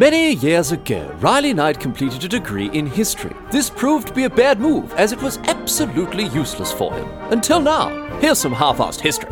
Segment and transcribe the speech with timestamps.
[0.00, 3.36] Many years ago, Riley Knight completed a degree in history.
[3.50, 7.06] This proved to be a bad move, as it was absolutely useless for him.
[7.30, 7.90] Until now.
[8.18, 9.28] Here's some half assed history.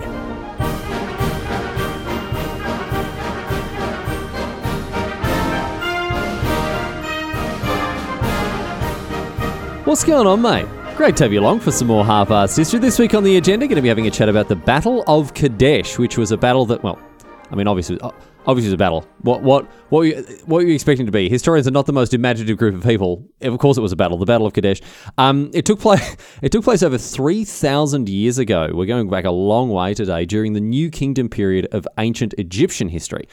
[9.86, 10.68] What's going on, mate?
[10.98, 12.78] Great to have you along for some more half-assed history.
[12.78, 15.32] This week on the agenda, going to be having a chat about the Battle of
[15.32, 16.98] Kadesh, which was a battle that, well,
[17.50, 18.10] I mean, obviously, uh,
[18.48, 19.06] obviously, it was a battle.
[19.20, 20.16] What, what, what, were you,
[20.46, 21.28] what were you expecting to be?
[21.28, 23.24] Historians are not the most imaginative group of people.
[23.42, 24.18] Of course, it was a battle.
[24.18, 24.80] The Battle of Kadesh.
[25.18, 26.16] Um, it took place.
[26.40, 28.70] It took place over three thousand years ago.
[28.72, 32.88] We're going back a long way today, during the New Kingdom period of ancient Egyptian
[32.88, 33.28] history.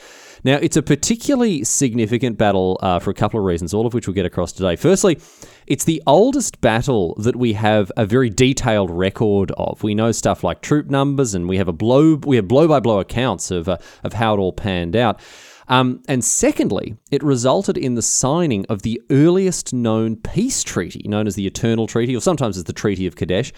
[0.46, 4.08] Now, it's a particularly significant battle uh, for a couple of reasons, all of which
[4.08, 4.76] we'll get across today.
[4.76, 5.20] Firstly,
[5.66, 9.82] it's the oldest battle that we have a very detailed record of.
[9.82, 12.80] We know stuff like troop numbers, and we have a blow we have blow by
[12.80, 15.20] blow accounts of uh, of how it all panned out.
[15.68, 21.26] Um, and secondly, it resulted in the signing of the earliest known peace treaty, known
[21.26, 23.52] as the Eternal Treaty, or sometimes as the Treaty of Kadesh.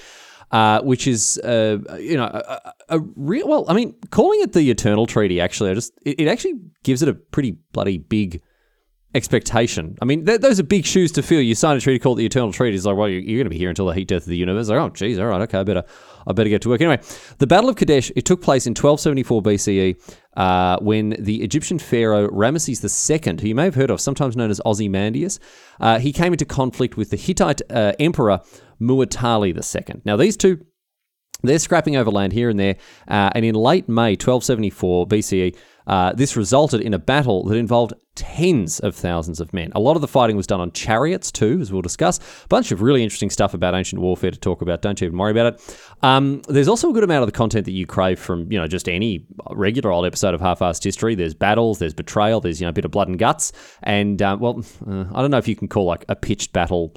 [0.49, 3.49] Uh, which is, uh, you know, a, a, real.
[3.49, 7.01] Well, I mean, calling it the Eternal Treaty actually, I just it, it actually gives
[7.01, 8.41] it a pretty bloody big
[9.17, 9.97] expectation.
[10.01, 11.41] I mean, th- those are big shoes to fill.
[11.41, 12.77] You sign a treaty called the Eternal Treaty.
[12.77, 14.69] It's like, well, you're, going to be here until the heat death of the universe.
[14.69, 15.83] Like, oh, geez, all right, okay, I better,
[16.25, 16.79] I better get to work.
[16.79, 17.01] Anyway,
[17.39, 20.15] the Battle of Kadesh it took place in 1274 BCE.
[20.37, 24.51] Uh, when the Egyptian pharaoh Ramesses II, who you may have heard of, sometimes known
[24.51, 25.39] as Ozymandias,
[25.81, 28.39] uh, he came into conflict with the Hittite uh, emperor
[28.79, 30.01] Muwatalli II.
[30.05, 30.63] Now, these two
[31.43, 32.75] they're scrapping over land here and there,
[33.07, 35.55] uh, and in late May 1274 BCE,
[35.87, 39.71] uh, this resulted in a battle that involved tens of thousands of men.
[39.73, 42.19] A lot of the fighting was done on chariots too, as we'll discuss.
[42.43, 44.81] A bunch of really interesting stuff about ancient warfare to talk about.
[44.81, 45.79] Don't you even worry about it.
[46.03, 48.67] Um, there's also a good amount of the content that you crave from you know
[48.67, 51.15] just any regular old episode of Half-Assed History.
[51.15, 54.35] There's battles, there's betrayal, there's you know a bit of blood and guts, and uh,
[54.39, 56.93] well, uh, I don't know if you can call like a pitched battle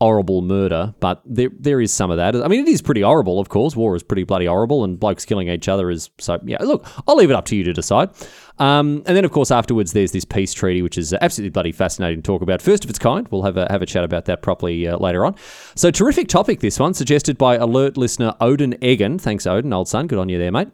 [0.00, 2.36] horrible murder, but there there is some of that.
[2.36, 3.74] I mean, it is pretty horrible, of course.
[3.74, 6.40] War is pretty bloody horrible, and blokes killing each other is so.
[6.44, 8.10] Yeah, look, I'll leave it up to you to decide.
[8.58, 12.22] Um, and then, of course, afterwards, there's this peace treaty, which is absolutely bloody fascinating
[12.22, 12.62] to talk about.
[12.62, 13.26] First of its kind.
[13.28, 15.34] We'll have a have a chat about that properly uh, later on.
[15.74, 19.18] So, terrific topic this one, suggested by alert listener Odin Egan.
[19.18, 20.06] Thanks, Odin, old son.
[20.06, 20.68] Good on you there, mate.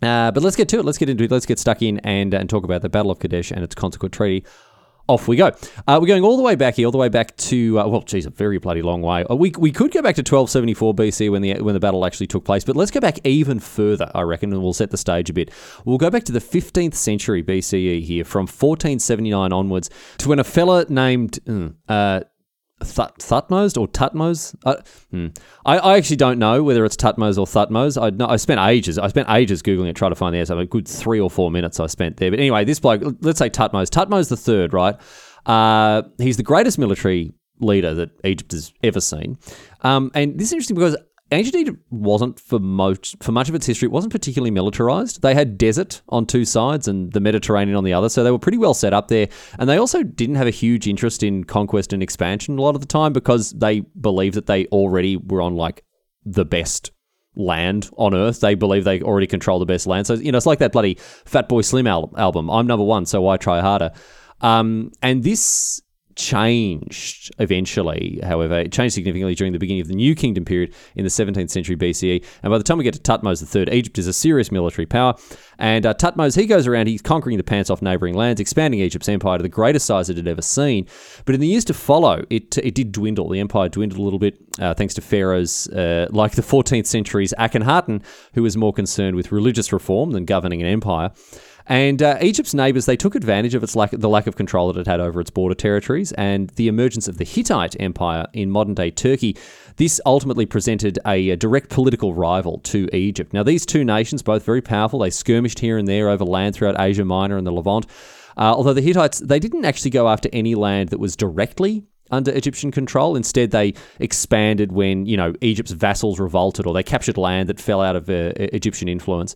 [0.00, 0.84] Uh, but let's get to it.
[0.84, 1.30] Let's get into it.
[1.30, 4.12] Let's get stuck in and and talk about the Battle of Kadesh and its consequent
[4.12, 4.44] treaty
[5.12, 5.48] off we go.
[5.86, 8.00] Uh, we're going all the way back here, all the way back to uh, well,
[8.02, 9.24] geez, a very bloody long way.
[9.24, 12.26] Uh, we, we could go back to 1274 BC when the when the battle actually
[12.26, 15.30] took place, but let's go back even further, I reckon, and we'll set the stage
[15.30, 15.50] a bit.
[15.84, 20.44] We'll go back to the 15th century BCE here, from 1479 onwards, to when a
[20.44, 22.20] fella named mm, uh,
[22.84, 24.54] Thut- Thutmose or Tutmose.
[24.64, 24.76] Uh,
[25.10, 25.28] hmm.
[25.64, 28.00] I, I, actually don't know whether it's Tutmose or Thutmose.
[28.00, 28.98] I, I spent ages.
[28.98, 30.58] I spent ages googling it, trying to find the answer.
[30.58, 32.30] A good three or four minutes I spent there.
[32.30, 33.02] But anyway, this bloke.
[33.20, 33.88] Let's say Tutmose.
[33.88, 34.96] Tutmose the third, right?
[35.46, 39.38] Uh, he's the greatest military leader that Egypt has ever seen.
[39.82, 40.96] Um, and this is interesting because
[41.32, 43.86] ancient Egypt wasn't for most for much of its history.
[43.86, 45.22] It wasn't particularly militarized.
[45.22, 48.38] They had desert on two sides and the Mediterranean on the other, so they were
[48.38, 49.28] pretty well set up there.
[49.58, 52.80] And they also didn't have a huge interest in conquest and expansion a lot of
[52.80, 55.84] the time because they believed that they already were on like
[56.24, 56.90] the best
[57.34, 58.40] land on earth.
[58.40, 60.06] They believe they already control the best land.
[60.06, 62.50] So you know, it's like that bloody Fatboy Slim al- album.
[62.50, 63.92] I'm number one, so why try harder?
[64.40, 65.81] Um, and this
[66.16, 68.60] changed eventually, however.
[68.60, 71.76] It changed significantly during the beginning of the New Kingdom period in the 17th century
[71.76, 72.24] BCE.
[72.42, 75.14] And by the time we get to Tutmose III, Egypt is a serious military power.
[75.58, 75.94] And uh,
[76.34, 79.48] he goes around, he's conquering the pants off neighbouring lands, expanding Egypt's empire to the
[79.48, 80.86] greatest size it had ever seen.
[81.24, 83.28] But in the years to follow, it, it did dwindle.
[83.28, 87.32] The empire dwindled a little bit uh, thanks to pharaohs uh, like the 14th century's
[87.38, 88.02] Akhenaten,
[88.34, 91.12] who was more concerned with religious reform than governing an empire.
[91.66, 94.80] And uh, Egypt's neighbours, they took advantage of its lack, the lack of control that
[94.80, 98.74] it had over its border territories and the emergence of the Hittite Empire in modern
[98.74, 99.36] day Turkey.
[99.76, 103.32] This ultimately presented a, a, direct political rival to Egypt.
[103.32, 106.78] Now, these two nations, both very powerful, they skirmished here and there over land throughout
[106.78, 107.86] Asia Minor and the Levant.
[108.36, 112.30] Uh, although the Hittites, they didn't actually go after any land that was directly under
[112.32, 113.16] Egyptian control.
[113.16, 117.80] Instead, they expanded when you know Egypt's vassals revolted or they captured land that fell
[117.80, 119.34] out of uh, Egyptian influence.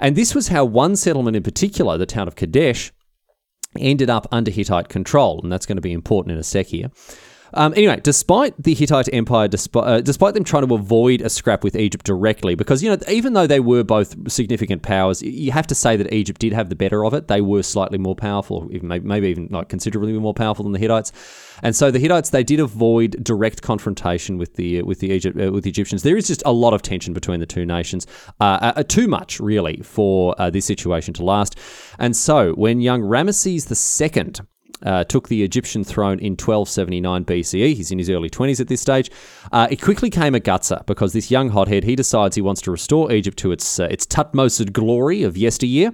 [0.00, 2.90] And this was how one settlement in particular, the town of Kadesh,
[3.78, 5.40] ended up under Hittite control.
[5.42, 6.90] And that's going to be important in a sec here.
[7.54, 11.64] Um, anyway, despite the Hittite Empire, despite, uh, despite them trying to avoid a scrap
[11.64, 15.66] with Egypt directly, because, you know, even though they were both significant powers, you have
[15.68, 17.28] to say that Egypt did have the better of it.
[17.28, 21.12] They were slightly more powerful, even maybe, even like considerably more powerful than the Hittites.
[21.62, 25.52] And so the Hittites they did avoid direct confrontation with the with the Egypt uh,
[25.52, 26.02] with the Egyptians.
[26.02, 28.06] There is just a lot of tension between the two nations,
[28.40, 31.58] uh, uh, too much really for uh, this situation to last.
[31.98, 34.46] And so when young Ramesses II
[34.82, 37.74] uh, took the Egyptian throne in 1279 BCE.
[37.74, 39.10] He's in his early 20s at this stage.
[39.52, 42.70] Uh, it quickly came a gutser because this young hothead he decides he wants to
[42.70, 45.92] restore Egypt to its uh, its tutmost glory of yesteryear.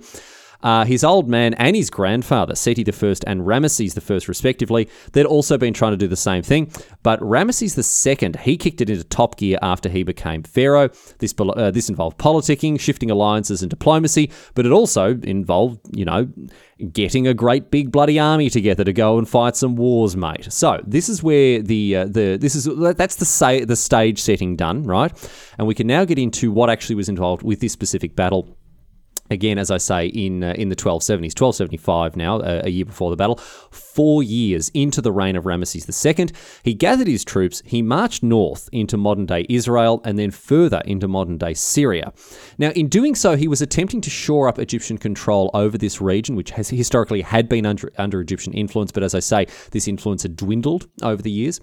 [0.67, 5.57] Uh, his old man and his grandfather, Seti I and Ramesses I, respectively, they'd also
[5.57, 6.73] been trying to do the same thing.
[7.05, 10.89] But Ramesses II, he kicked it into top gear after he became pharaoh.
[11.21, 16.29] This uh, this involved politicking, shifting alliances, and diplomacy, but it also involved, you know,
[16.93, 20.53] getting a great big bloody army together to go and fight some wars, mate.
[20.53, 24.57] So this is where the uh, the this is that's the say the stage setting
[24.57, 25.13] done, right?
[25.59, 28.57] And we can now get into what actually was involved with this specific battle
[29.31, 33.11] again, as I say, in uh, in the 1270s, 1275 now, uh, a year before
[33.11, 36.29] the battle, four years into the reign of Ramesses II,
[36.63, 41.09] he gathered his troops, he marched north into modern day Israel, and then further into
[41.09, 42.13] modern day Syria.
[42.59, 46.37] Now, in doing so, he was attempting to shore up Egyptian control over this region,
[46.37, 50.23] which has historically had been under, under Egyptian influence, but as I say, this influence
[50.23, 51.61] had dwindled over the years.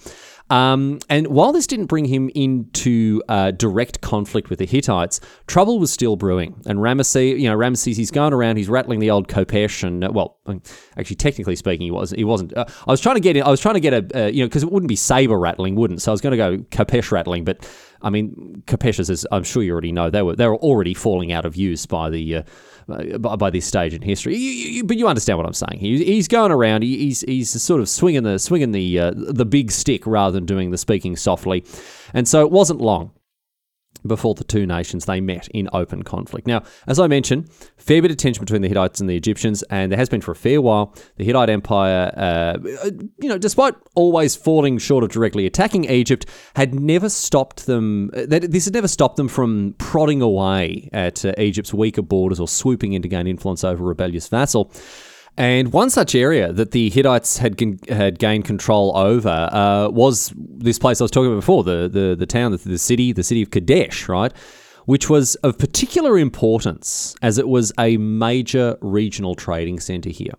[0.49, 5.79] Um, and while this didn't bring him into uh, direct conflict with the Hittites, trouble
[5.79, 6.61] was still brewing.
[6.65, 10.11] And Ramesses, you know, Ramesses, he's going around, he's rattling the old khopesh, and uh,
[10.13, 10.61] well, um,
[10.97, 12.55] actually, technically speaking, he was he wasn't.
[12.55, 14.47] Uh, I was trying to get, I was trying to get a, uh, you know,
[14.47, 16.01] because it wouldn't be saber rattling, wouldn't?
[16.01, 17.67] So I was going to go khopesh rattling, but
[18.03, 21.31] I mean, khopeshs, as I'm sure you already know, they were they were already falling
[21.31, 22.43] out of use by the uh,
[22.87, 24.35] by, by, this stage in history.
[24.35, 25.79] You, you, but you understand what I'm saying.
[25.79, 26.83] He, he's going around.
[26.83, 30.45] He, he's he's sort of swinging the swinging the uh, the big stick rather than
[30.45, 31.63] doing the speaking softly.
[32.13, 33.11] And so it wasn't long
[34.05, 36.47] before the two nations they met in open conflict.
[36.47, 39.91] Now, as I mentioned, fair bit of tension between the Hittites and the Egyptians, and
[39.91, 40.95] there has been for a fair while.
[41.17, 42.57] The Hittite Empire, uh,
[43.19, 48.09] you know, despite always falling short of directly attacking Egypt, had never stopped them.
[48.13, 52.93] This had never stopped them from prodding away at uh, Egypt's weaker borders or swooping
[52.93, 54.71] in to gain influence over a rebellious vassal.
[55.35, 57.59] And one such area that the Hittites had
[57.89, 62.15] had gained control over uh, was this place I was talking about before, the the
[62.17, 64.31] the town, the, the city, the city of Kadesh, right?
[64.85, 70.33] Which was of particular importance as it was a major regional trading centre here.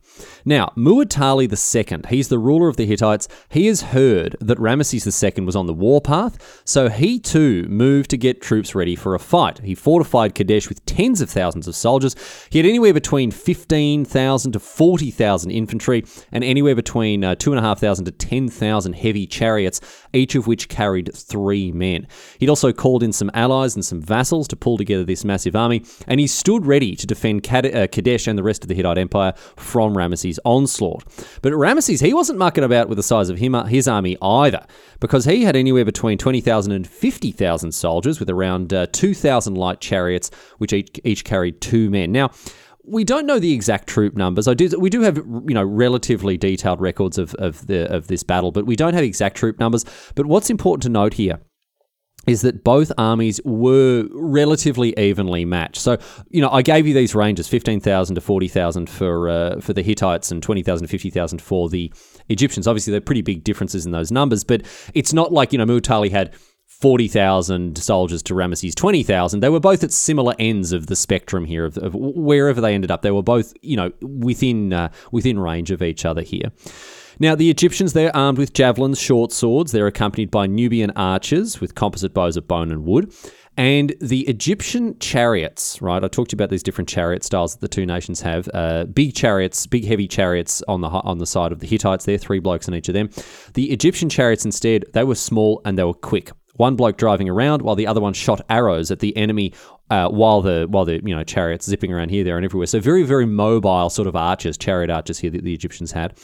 [0.44, 5.44] Now, Muwatalli II, he's the ruler of the Hittites, he has heard that Ramesses II
[5.44, 9.60] was on the warpath, so he too moved to get troops ready for a fight.
[9.60, 12.16] He fortified Kadesh with tens of thousands of soldiers.
[12.50, 18.92] He had anywhere between 15,000 to 40,000 infantry and anywhere between uh, 2,500 to 10,000
[18.94, 19.80] heavy chariots,
[20.12, 22.06] each of which carried three men.
[22.38, 25.84] He'd also called in some allies and some vassals to pull together this massive army,
[26.06, 29.32] and he stood ready to defend uh, Kadesh and the rest of the Hittite Empire
[29.56, 31.04] from Ramesses' onslaught.
[31.42, 34.66] But Ramesses, he wasn't mucking about with the size of him, uh, his army either,
[35.00, 40.30] because he had anywhere between 20,000 and 50,000 soldiers with around uh, 2,000 light chariots,
[40.58, 42.10] which each, each carried two men.
[42.10, 42.30] Now,
[42.86, 44.46] we don't know the exact troop numbers.
[44.46, 44.68] I do.
[44.78, 48.66] We do have, you know, relatively detailed records of, of the of this battle, but
[48.66, 49.84] we don't have exact troop numbers.
[50.14, 51.40] But what's important to note here
[52.26, 55.80] is that both armies were relatively evenly matched.
[55.80, 55.98] So,
[56.30, 60.30] you know, I gave you these ranges 15,000 to 40,000 for uh, for the Hittites
[60.30, 61.92] and 20,000 to 50,000 for the
[62.28, 62.66] Egyptians.
[62.66, 64.62] Obviously, there are pretty big differences in those numbers, but
[64.94, 66.34] it's not like, you know, Muwatalli had
[66.66, 69.40] 40,000 soldiers to Ramesses 20,000.
[69.40, 72.90] They were both at similar ends of the spectrum here of, of wherever they ended
[72.90, 73.02] up.
[73.02, 76.50] They were both, you know, within uh, within range of each other here.
[77.18, 79.72] Now, the Egyptians, they're armed with javelins, short swords.
[79.72, 83.12] They're accompanied by Nubian archers with composite bows of bone and wood.
[83.56, 86.02] And the Egyptian chariots, right?
[86.02, 88.48] I talked about these different chariot styles that the two nations have.
[88.52, 92.04] Uh, big chariots, big heavy chariots on the on the side of the Hittites.
[92.04, 93.10] There, three blokes on each of them.
[93.54, 97.62] The Egyptian chariots instead, they were small and they were quick one bloke driving around
[97.62, 99.52] while the other one shot arrows at the enemy
[99.90, 102.66] uh, while the while the you know chariots zipping around here, there, and everywhere.
[102.66, 106.18] So very very mobile sort of archers, chariot archers here that the Egyptians had.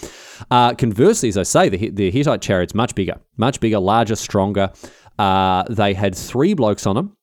[0.50, 4.72] Uh, conversely, as I say, the the Hittite chariots much bigger, much bigger, larger, stronger.
[5.18, 7.16] Uh, they had three blokes on them.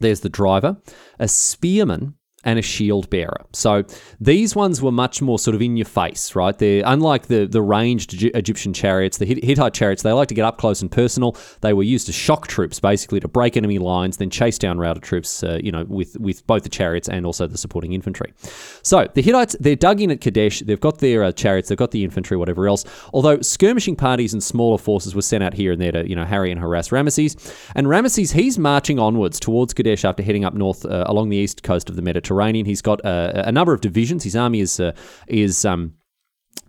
[0.00, 0.76] There's the driver,
[1.18, 2.14] a spearman,
[2.44, 3.44] and a shield bearer.
[3.52, 3.84] So
[4.20, 6.56] these ones were much more sort of in your face, right?
[6.56, 10.02] They're unlike the the ranged Egyptian chariots, the Hittite chariots.
[10.02, 11.36] They like to get up close and personal.
[11.62, 15.02] They were used to shock troops, basically to break enemy lines, then chase down routed
[15.02, 15.42] troops.
[15.42, 18.32] Uh, you know, with with both the chariots and also the supporting infantry.
[18.82, 20.60] So the Hittites, they're dug in at Kadesh.
[20.60, 22.84] They've got their uh, chariots, they've got the infantry, whatever else.
[23.12, 26.24] Although skirmishing parties and smaller forces were sent out here and there to you know
[26.24, 27.36] harry and harass Ramesses.
[27.74, 31.64] And Ramesses, he's marching onwards towards Kadesh after heading up north uh, along the east
[31.64, 32.27] coast of the Mediterranean.
[32.66, 34.24] He's got uh, a number of divisions.
[34.24, 34.92] His army is uh,
[35.26, 35.94] is um,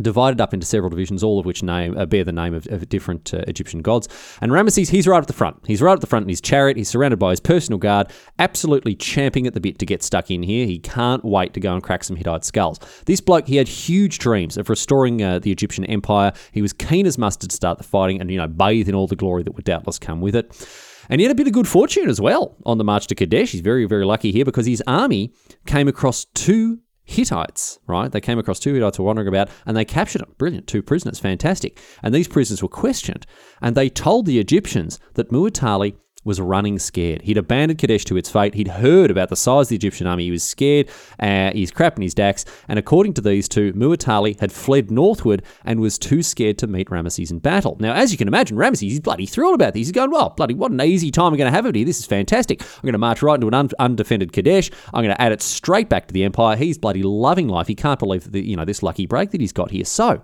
[0.02, 2.88] divided up into several divisions, all of which name uh, bear the name of, of
[2.90, 4.08] different uh, Egyptian gods.
[4.42, 5.58] And Ramesses, he's right at the front.
[5.66, 6.78] He's right at the front in his chariot.
[6.78, 10.44] He's surrounded by his personal guard, absolutely champing at the bit to get stuck in
[10.44, 10.66] here.
[10.66, 12.80] He can't wait to go and crack some Hittite skulls.
[13.06, 16.34] This bloke, he had huge dreams of restoring uh, the Egyptian empire.
[16.52, 19.08] He was keen as mustard to start the fighting and you know bathe in all
[19.08, 20.89] the glory that would doubtless come with it.
[21.10, 23.52] And he had a bit of good fortune as well on the march to Kadesh.
[23.52, 25.34] He's very, very lucky here because his army
[25.66, 28.12] came across two Hittites, right?
[28.12, 30.36] They came across two Hittites were wandering about and they captured them.
[30.38, 30.68] Brilliant.
[30.68, 31.18] Two prisoners.
[31.18, 31.80] Fantastic.
[32.04, 33.26] And these prisoners were questioned
[33.62, 35.96] and they told the Egyptians that Muwatalli
[36.26, 37.22] was running scared.
[37.22, 38.54] He'd abandoned Kadesh to its fate.
[38.54, 40.26] He'd heard about the size of the Egyptian army.
[40.26, 40.90] He was scared.
[41.20, 42.46] Uh, he's crapping his dacks.
[42.68, 46.90] And according to these two, Muwatalli had fled northward and was too scared to meet
[46.90, 47.78] Ramesses in battle.
[47.80, 49.88] Now, as you can imagine, Ramesses is bloody thrilled about this.
[49.88, 51.86] He's going, well, bloody, what an easy time I'm going to have it here.
[51.86, 52.62] This is fantastic.
[52.62, 54.72] I'm going to march right into an un- undefended Kadesh.
[54.94, 56.58] I'm going to add it straight back to the empire.
[56.58, 57.68] He's bloody loving life.
[57.68, 59.86] He can't believe the, you know this lucky break that he's got here.
[59.86, 60.22] So,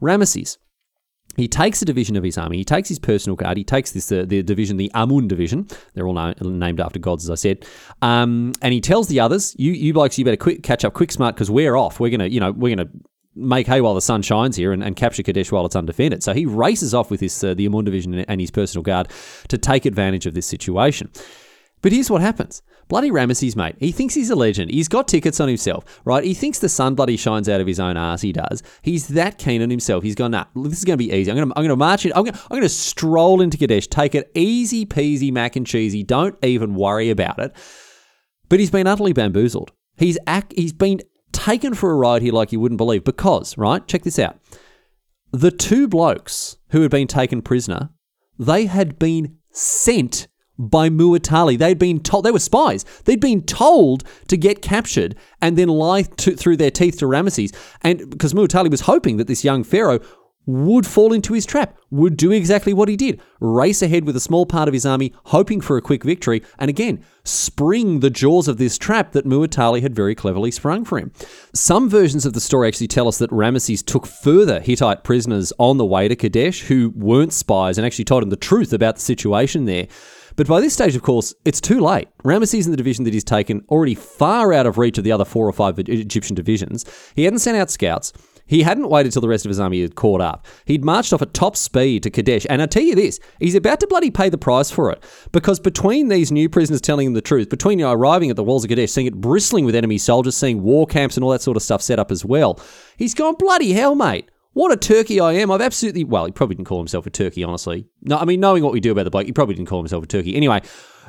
[0.00, 0.58] Ramesses
[1.36, 2.58] he takes a division of his army.
[2.58, 3.56] He takes his personal guard.
[3.56, 5.66] He takes this uh, the division, the Amun division.
[5.94, 7.66] They're all na- named after gods, as I said.
[8.02, 11.12] Um, and he tells the others, "You, you blokes, you better quick catch up, quick
[11.12, 12.00] smart, because we're off.
[12.00, 12.90] We're gonna, you know, we're gonna."
[13.36, 16.22] Make hay while the sun shines here and, and capture Kadesh while it's undefended.
[16.22, 19.08] So he races off with his uh, the Amun division and his personal guard
[19.48, 21.10] to take advantage of this situation.
[21.82, 22.62] But here's what happens.
[22.88, 23.76] Bloody Ramesses, mate.
[23.78, 24.70] He thinks he's a legend.
[24.70, 26.22] He's got tickets on himself, right?
[26.24, 28.20] He thinks the sun bloody shines out of his own ass.
[28.20, 28.62] He does.
[28.82, 30.02] He's that keen on himself.
[30.02, 31.30] He's gone, nah, this is going to be easy.
[31.30, 32.12] I'm going to, I'm going to march it.
[32.14, 35.66] I'm going, to, I'm going to stroll into Kadesh, take it easy peasy, mac and
[35.66, 36.02] cheesy.
[36.02, 37.54] Don't even worry about it.
[38.48, 39.72] But he's been utterly bamboozled.
[39.96, 41.00] He's act, he's been
[41.32, 43.86] taken for a ride here like you wouldn't believe because, right?
[43.86, 44.38] Check this out.
[45.32, 47.90] The two blokes who had been taken prisoner,
[48.38, 51.58] they had been sent by Muwatalli.
[51.58, 52.84] They'd been told, they were spies.
[53.04, 57.54] They'd been told to get captured and then lie to, through their teeth to Ramesses.
[57.82, 60.00] And because Muwatalli was hoping that this young pharaoh
[60.46, 64.20] would fall into his trap, would do exactly what he did race ahead with a
[64.20, 68.48] small part of his army, hoping for a quick victory, and again, spring the jaws
[68.48, 71.12] of this trap that Muwatalli had very cleverly sprung for him.
[71.54, 75.78] Some versions of the story actually tell us that Ramesses took further Hittite prisoners on
[75.78, 79.02] the way to Kadesh who weren't spies and actually told him the truth about the
[79.02, 79.86] situation there.
[80.36, 82.08] But by this stage, of course, it's too late.
[82.24, 85.24] Ramesses in the division that he's taken, already far out of reach of the other
[85.24, 86.84] four or five Egyptian divisions.
[87.14, 88.12] He hadn't sent out scouts.
[88.46, 90.46] He hadn't waited till the rest of his army had caught up.
[90.66, 93.80] He'd marched off at top speed to Kadesh, and I tell you this, he's about
[93.80, 95.02] to bloody pay the price for it.
[95.32, 98.44] Because between these new prisoners telling him the truth, between you know, arriving at the
[98.44, 101.42] walls of Kadesh, seeing it bristling with enemy soldiers, seeing war camps and all that
[101.42, 102.60] sort of stuff set up as well,
[102.98, 104.30] he's gone, bloody hell, mate.
[104.54, 105.50] What a turkey I am.
[105.50, 107.86] I've absolutely, well, he probably didn't call himself a turkey, honestly.
[108.02, 110.04] No, I mean, knowing what we do about the bloke, he probably didn't call himself
[110.04, 110.36] a turkey.
[110.36, 110.62] Anyway,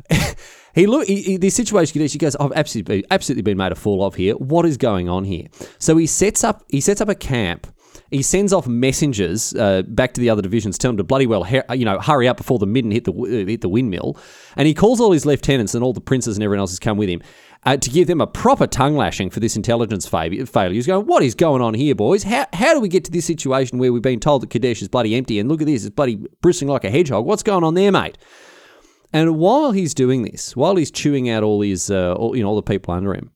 [0.73, 4.03] he look, he, he, this situation, he goes, I've absolutely, absolutely been made a fool
[4.03, 4.33] of here.
[4.33, 5.45] What is going on here?
[5.77, 7.67] So he sets up, he sets up a camp.
[8.11, 11.47] He sends off messengers uh, back to the other divisions, telling them to bloody well,
[11.73, 14.17] you know, hurry up before the midden hit the uh, hit the windmill.
[14.55, 16.97] And he calls all his lieutenants and all the princes and everyone else has come
[16.97, 17.21] with him
[17.65, 20.41] uh, to give them a proper tongue lashing for this intelligence failure.
[20.71, 22.23] He's going, what is going on here, boys?
[22.23, 24.87] How, how do we get to this situation where we've been told that Kadesh is
[24.87, 27.25] bloody empty and look at this, it's bloody bristling like a hedgehog?
[27.25, 28.17] What's going on there, mate?
[29.11, 32.49] And while he's doing this, while he's chewing out all his, uh, all, you know,
[32.49, 33.31] all the people under him,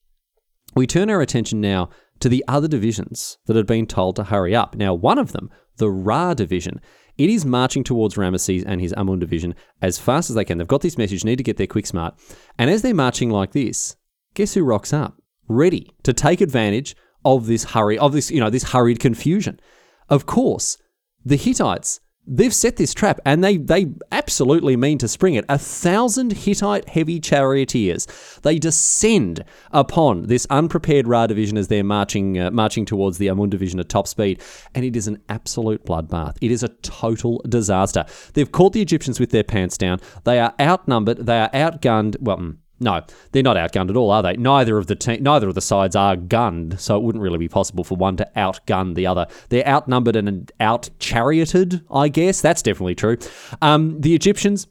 [0.75, 4.55] we turn our attention now to the other divisions that had been told to hurry
[4.55, 4.75] up.
[4.75, 6.81] Now, one of them, the Ra division,
[7.17, 10.57] it is marching towards Ramesses and his Amun division as fast as they can.
[10.57, 12.15] They've got this message, need to get there quick smart.
[12.57, 13.95] And as they're marching like this,
[14.39, 15.21] guess who rocks up?
[15.49, 19.59] Ready to take advantage of this hurry, of this, you know, this hurried confusion.
[20.07, 20.77] Of course,
[21.25, 21.99] the Hittites
[22.31, 25.43] they've set this trap and they they absolutely mean to spring it.
[25.49, 28.07] A thousand Hittite heavy charioteers
[28.43, 33.49] they descend upon this unprepared Ra division as they're marching uh, marching towards the Amun
[33.49, 34.41] division at top speed,
[34.73, 36.37] and it is an absolute bloodbath.
[36.39, 38.05] It is a total disaster.
[38.35, 39.99] They've caught the Egyptians with their pants down.
[40.23, 41.25] They are outnumbered.
[41.25, 42.21] They are outgunned.
[42.21, 42.53] Well.
[42.79, 44.37] No, they're not outgunned at all, are they?
[44.37, 47.49] Neither of the te- neither of the sides are gunned, so it wouldn't really be
[47.49, 49.27] possible for one to outgun the other.
[49.49, 52.41] They're outnumbered and out charioted, I guess.
[52.41, 53.17] That's definitely true.
[53.61, 54.67] Um, the Egyptians,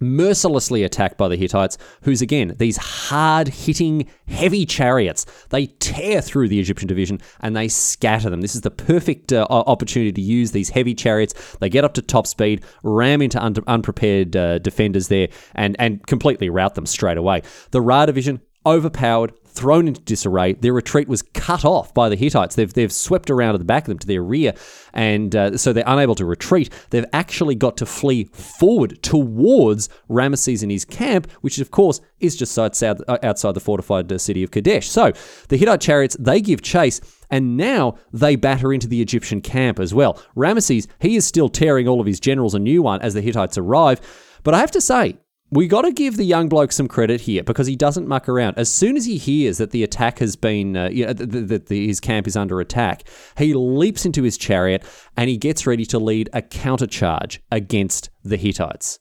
[0.00, 6.48] mercilessly attacked by the Hittites, whose again, these hard hitting, heavy chariots, they tear through
[6.48, 8.40] the Egyptian division and they scatter them.
[8.40, 11.56] This is the perfect uh, opportunity to use these heavy chariots.
[11.60, 16.06] They get up to top speed, ram into un- unprepared uh, defenders there, and, and
[16.06, 17.42] completely rout them straight away.
[17.70, 20.54] The Ra division, overpowered, thrown into disarray.
[20.54, 22.54] Their retreat was cut off by the Hittites.
[22.54, 24.54] They've, they've swept around at the back of them to their rear,
[24.94, 26.70] and uh, so they're unable to retreat.
[26.90, 32.36] They've actually got to flee forward towards Ramesses and his camp, which of course is
[32.36, 34.88] just outside, uh, outside the fortified uh, city of Kadesh.
[34.88, 35.12] So
[35.48, 37.00] the Hittite chariots, they give chase.
[37.30, 40.22] And now they batter into the Egyptian camp as well.
[40.36, 43.56] Ramesses, he is still tearing all of his generals a new one as the Hittites
[43.56, 44.02] arrive.
[44.42, 45.16] But I have to say,
[45.52, 48.56] we got to give the young bloke some credit here because he doesn't muck around.
[48.56, 52.00] As soon as he hears that the attack has been, uh, you know, that his
[52.00, 53.02] camp is under attack,
[53.36, 54.82] he leaps into his chariot
[55.14, 58.98] and he gets ready to lead a countercharge against the Hittites.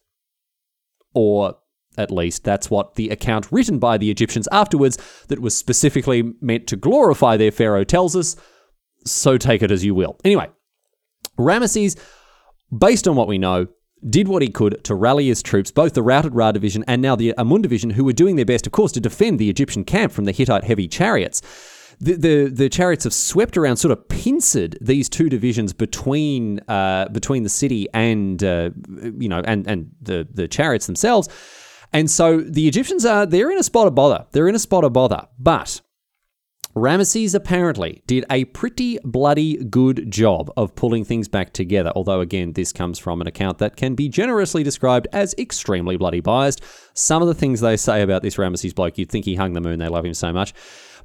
[1.13, 1.55] Or
[1.97, 4.97] at least that's what the account written by the Egyptians afterwards,
[5.29, 8.35] that was specifically meant to glorify their pharaoh, tells us.
[9.05, 10.17] So take it as you will.
[10.25, 10.49] Anyway,
[11.39, 11.97] Ramesses,
[12.77, 13.67] based on what we know,
[14.09, 17.15] did what he could to rally his troops, both the routed Ra division and now
[17.15, 20.11] the Amun division, who were doing their best, of course, to defend the Egyptian camp
[20.11, 21.41] from the Hittite heavy chariots.
[21.99, 27.09] The, the, the chariots have swept around, sort of pincered these two divisions between uh,
[27.09, 28.71] between the city and uh,
[29.19, 31.29] you know and and the the chariots themselves,
[31.93, 34.25] and so the Egyptians are they're in a spot of bother.
[34.31, 35.81] They're in a spot of bother, but
[36.75, 42.53] Ramesses apparently did a pretty bloody good job of pulling things back together, although again,
[42.53, 46.61] this comes from an account that can be generously described as extremely bloody biased.
[46.93, 49.61] Some of the things they say about this Ramesses bloke, you'd think he hung the
[49.61, 50.53] moon, they love him so much.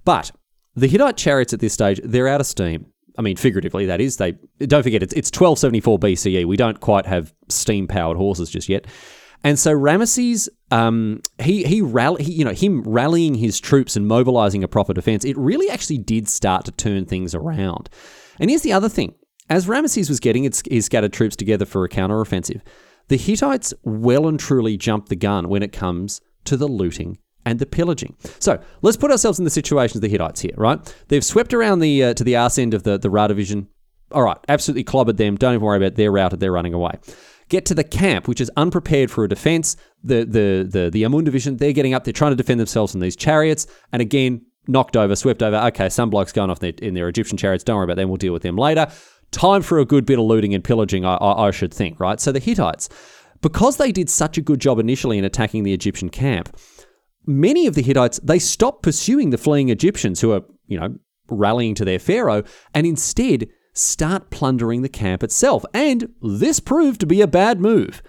[0.04, 0.30] But
[0.76, 2.86] the Hittite chariots at this stage, they're out of steam.
[3.18, 4.18] I mean, figuratively, that is.
[4.18, 6.44] They don't forget it's, it's 1274 BCE.
[6.44, 8.86] We don't quite have steam powered horses just yet.
[9.44, 14.06] And so Ramesses, um, he he, rally, he you know him rallying his troops and
[14.06, 15.24] mobilizing a proper defense.
[15.24, 17.88] It really actually did start to turn things around.
[18.40, 19.14] And here's the other thing:
[19.48, 22.60] as Ramesses was getting his, scattered troops together for a counteroffensive,
[23.08, 27.58] the Hittites well and truly jumped the gun when it comes to the looting and
[27.58, 28.16] the pillaging.
[28.40, 30.80] So let's put ourselves in the situation of the Hittites here, right?
[31.08, 33.68] They've swept around the uh, to the arse end of the the Ra division.
[34.12, 35.36] All right, absolutely clobbered them.
[35.36, 35.96] Don't even worry about it.
[35.96, 36.40] They're routed.
[36.40, 36.98] They're running away
[37.48, 39.76] get to the camp, which is unprepared for a defense.
[40.02, 43.00] The the the the Amun division, they're getting up, they're trying to defend themselves in
[43.00, 45.56] these chariots, and again, knocked over, swept over.
[45.68, 47.64] Okay, some blokes going off in their Egyptian chariots.
[47.64, 48.08] Don't worry about them.
[48.08, 48.88] We'll deal with them later.
[49.32, 52.20] Time for a good bit of looting and pillaging, I, I, I should think, right?
[52.20, 52.88] So the Hittites,
[53.42, 56.56] because they did such a good job initially in attacking the Egyptian camp,
[57.26, 60.94] many of the Hittites they stopped pursuing the fleeing Egyptians who are, you know,
[61.28, 65.64] rallying to their pharaoh, and instead start plundering the camp itself.
[65.74, 68.02] And this proved to be a bad move.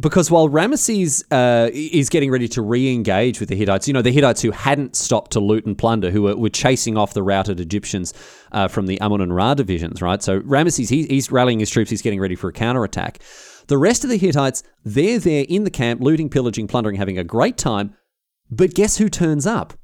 [0.00, 4.02] Because while Ramesses uh, is getting ready to re engage with the Hittites, you know,
[4.02, 7.22] the Hittites who hadn't stopped to loot and plunder, who were, were chasing off the
[7.22, 8.12] routed Egyptians
[8.50, 10.20] uh, from the Amun and Ra divisions, right?
[10.20, 13.20] So Ramesses, he, he's rallying his troops, he's getting ready for a counterattack.
[13.68, 17.24] The rest of the Hittites, they're there in the camp, looting, pillaging, plundering, having a
[17.24, 17.94] great time.
[18.50, 19.74] But guess who turns up?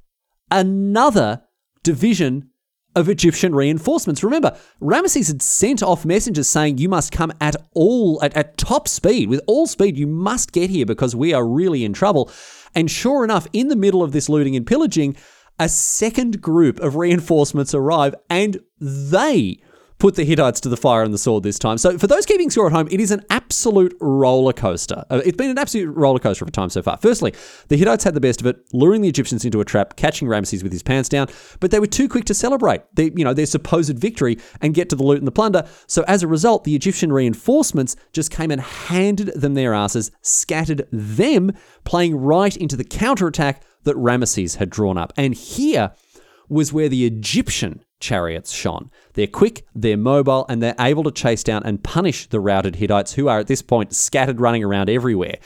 [0.50, 1.44] Another
[1.84, 2.49] division
[2.96, 4.24] of Egyptian reinforcements.
[4.24, 8.88] Remember, Ramesses had sent off messengers saying you must come at all at, at top
[8.88, 12.30] speed, with all speed, you must get here because we are really in trouble.
[12.74, 15.16] And sure enough, in the middle of this looting and pillaging,
[15.58, 19.60] a second group of reinforcements arrive and they
[20.00, 21.78] put the Hittites to the fire and the sword this time.
[21.78, 25.04] So for those keeping score at home, it is an absolute roller coaster.
[25.10, 26.96] Uh, it's been an absolute roller coaster of time so far.
[26.96, 27.34] Firstly,
[27.68, 30.62] the Hittites had the best of it, luring the Egyptians into a trap, catching Ramesses
[30.62, 31.28] with his pants down,
[31.60, 34.88] but they were too quick to celebrate they, you know, their supposed victory and get
[34.90, 35.66] to the loot and the plunder.
[35.86, 40.88] So as a result, the Egyptian reinforcements just came and handed them their asses, scattered
[40.90, 41.52] them,
[41.84, 45.12] playing right into the counterattack that Ramesses had drawn up.
[45.16, 45.92] And here
[46.48, 48.90] was where the Egyptian chariots shone.
[49.14, 53.12] They're quick, they're mobile, and they're able to chase down and punish the routed Hittites
[53.12, 55.36] who are at this point scattered running around everywhere.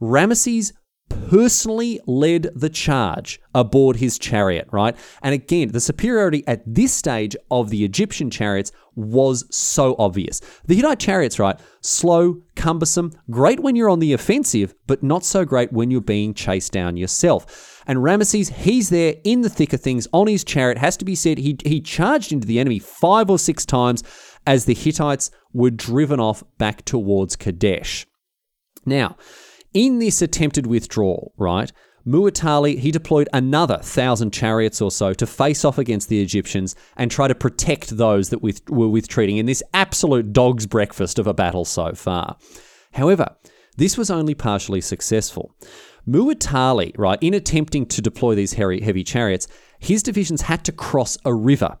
[0.00, 0.72] Ramesses
[1.08, 4.96] personally led the charge aboard his chariot, right?
[5.22, 10.40] And again, the superiority at this stage of the Egyptian chariots was so obvious.
[10.66, 11.58] The Hittite chariots, right?
[11.80, 16.34] Slow, cumbersome, great when you're on the offensive, but not so great when you're being
[16.34, 17.82] chased down yourself.
[17.86, 20.78] And Ramesses, he's there in the thick of things on his chariot.
[20.78, 24.02] Has to be said, he, he charged into the enemy five or six times
[24.46, 28.06] as the Hittites were driven off back towards Kadesh.
[28.84, 29.16] Now,
[29.74, 31.72] in this attempted withdrawal, right,
[32.06, 37.10] Muwatalli, he deployed another thousand chariots or so to face off against the Egyptians and
[37.10, 41.34] try to protect those that with, were retreating in this absolute dog's breakfast of a
[41.34, 42.38] battle so far.
[42.92, 43.36] However,
[43.76, 45.54] this was only partially successful.
[46.08, 49.46] Muwatalli, right, in attempting to deploy these heavy, heavy chariots,
[49.78, 51.76] his divisions had to cross a river.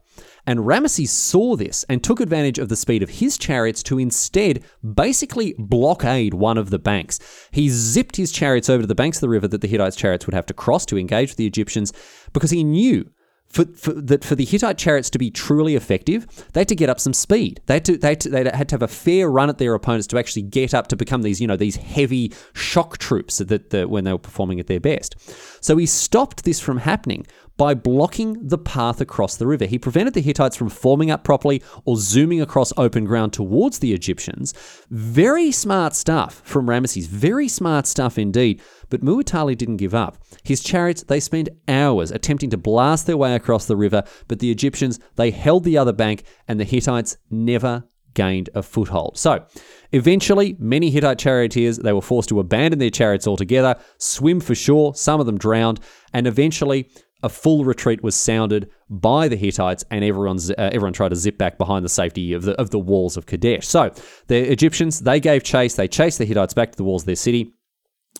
[0.48, 4.64] And Ramesses saw this and took advantage of the speed of his chariots to instead
[4.94, 7.20] basically blockade one of the banks.
[7.50, 10.24] He zipped his chariots over to the banks of the river that the Hittites' chariots
[10.24, 11.92] would have to cross to engage with the Egyptians
[12.32, 13.10] because he knew
[13.50, 16.88] for, for, that for the Hittite chariots to be truly effective, they had to get
[16.88, 17.60] up some speed.
[17.66, 19.74] They had to, they had to, they had to have a fair run at their
[19.74, 23.70] opponents to actually get up to become these, you know, these heavy shock troops that,
[23.70, 25.16] that when they were performing at their best.
[25.62, 27.26] So he stopped this from happening
[27.58, 29.66] by blocking the path across the river.
[29.66, 33.92] He prevented the Hittites from forming up properly or zooming across open ground towards the
[33.92, 34.54] Egyptians.
[34.90, 37.08] Very smart stuff from Ramesses.
[37.08, 38.62] Very smart stuff indeed.
[38.90, 40.18] But Muwatalli didn't give up.
[40.44, 44.50] His chariots, they spent hours attempting to blast their way across the river, but the
[44.50, 49.18] Egyptians, they held the other bank, and the Hittites never gained a foothold.
[49.18, 49.44] So,
[49.92, 54.94] eventually, many Hittite charioteers, they were forced to abandon their chariots altogether, swim for shore,
[54.94, 55.80] some of them drowned,
[56.12, 56.88] and eventually
[57.22, 61.36] a full retreat was sounded by the Hittites, and everyone's, uh, everyone tried to zip
[61.36, 63.66] back behind the safety of the of the walls of Kadesh.
[63.66, 63.92] So
[64.28, 67.16] the Egyptians they gave chase, they chased the Hittites back to the walls of their
[67.16, 67.54] city,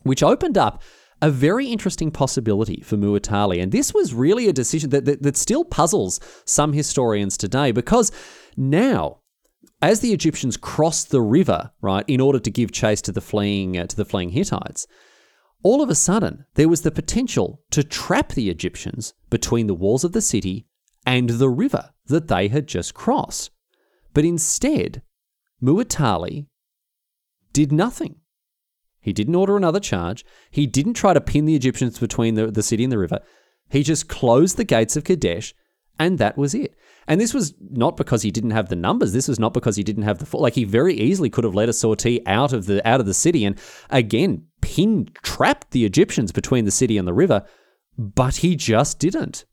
[0.03, 0.83] which opened up
[1.21, 3.61] a very interesting possibility for Muwatalli.
[3.61, 8.13] And this was really a decision that, that, that still puzzles some historians today because
[8.57, 9.19] now
[9.81, 13.79] as the Egyptians crossed the river, right, in order to give chase to the fleeing
[13.79, 14.87] uh, to the fleeing Hittites,
[15.63, 20.05] all of a sudden there was the potential to trap the Egyptians between the walls
[20.05, 20.67] of the city
[21.05, 23.51] and the river that they had just crossed.
[24.15, 25.03] But instead,
[25.63, 26.47] Muwatalli
[27.53, 28.17] did nothing.
[29.01, 30.25] He didn't order another charge.
[30.51, 33.21] He didn't try to pin the Egyptians between the, the city and the river.
[33.71, 35.55] He just closed the gates of Kadesh,
[35.99, 36.75] and that was it.
[37.09, 39.15] And this was not because he didn't have the numbers.
[39.15, 41.71] This was not because he didn't have the like he very easily could have led
[41.71, 46.33] a sortie out of the out of the city and again pin trapped the Egyptians
[46.33, 47.45] between the city and the river,
[47.97, 49.47] but he just didn't.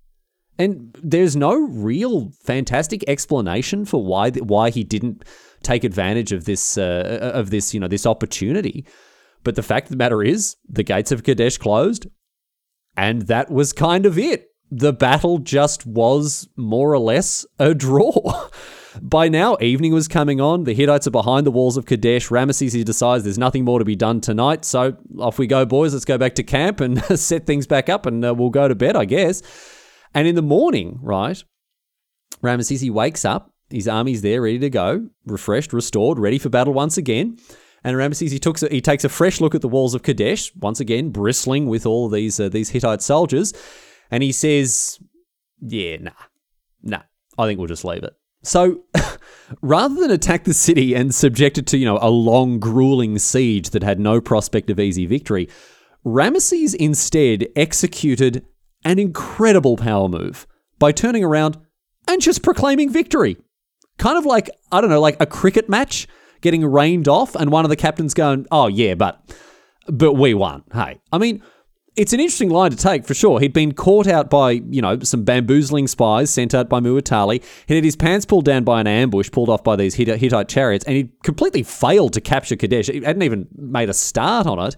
[0.60, 5.24] And there's no real fantastic explanation for why why he didn't
[5.64, 8.86] take advantage of this uh, of this you know this opportunity.
[9.46, 12.08] But the fact of the matter is, the gates of Kadesh closed,
[12.98, 14.50] and that was kind of it.
[14.72, 18.50] The battle just was more or less a draw.
[19.02, 20.64] By now, evening was coming on.
[20.64, 22.30] The Hittites are behind the walls of Kadesh.
[22.30, 24.64] Ramesses he decides there's nothing more to be done tonight.
[24.64, 25.94] So off we go, boys.
[25.94, 28.76] Let's go back to camp and set things back up and uh, we'll go to
[28.76, 29.42] bed, I guess.
[30.14, 31.44] And in the morning, right,
[32.42, 33.52] Ramesses he wakes up.
[33.70, 37.38] His army's there, ready to go, refreshed, restored, ready for battle once again.
[37.84, 40.54] And Ramesses he takes a, he takes a fresh look at the walls of Kadesh,
[40.56, 43.54] once again bristling with all these uh, these Hittite soldiers,
[44.12, 45.00] and he says,
[45.60, 46.12] "Yeah, nah,
[46.82, 47.02] nah.
[47.38, 48.14] I think we'll just leave it."
[48.44, 48.84] So,
[49.62, 53.72] rather than attack the city and subject it to you know a long, grueling siege
[53.72, 55.50] that had no prospect of easy victory,
[56.06, 58.46] Ramesses instead executed
[58.84, 60.46] an incredible power move
[60.78, 61.58] by turning around
[62.08, 63.38] and just proclaiming victory.
[63.98, 66.08] Kind of like, I don't know, like a cricket match
[66.42, 69.36] getting rained off and one of the captains going, "Oh yeah, but
[69.88, 71.42] but we won." Hey, I mean,
[71.96, 73.40] it's an interesting line to take for sure.
[73.40, 77.44] He'd been caught out by, you know, some bamboozling spies sent out by Muwatalli.
[77.68, 80.86] He had his pants pulled down by an ambush pulled off by these Hittite chariots,
[80.86, 82.88] and he completely failed to capture Kadesh.
[82.88, 84.76] He hadn't even made a start on it.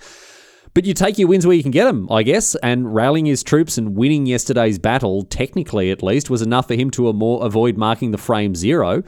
[0.74, 3.42] But you take your wins where you can get them, I guess, and rallying his
[3.42, 8.12] troops and winning yesterday's battle, technically at least, was enough for him to avoid marking
[8.12, 9.02] the frame zero.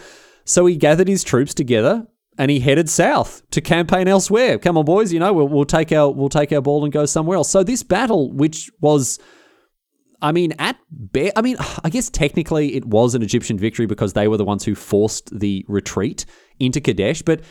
[0.45, 2.07] So he gathered his troops together
[2.39, 4.57] and he headed south to campaign elsewhere.
[4.57, 7.05] Come on, boys, you know we'll, we'll take our we'll take our ball and go
[7.05, 7.49] somewhere else.
[7.49, 9.19] So this battle, which was,
[10.21, 10.77] I mean, at
[11.11, 14.45] be- I mean, I guess technically it was an Egyptian victory because they were the
[14.45, 16.25] ones who forced the retreat
[16.59, 17.41] into Kadesh, but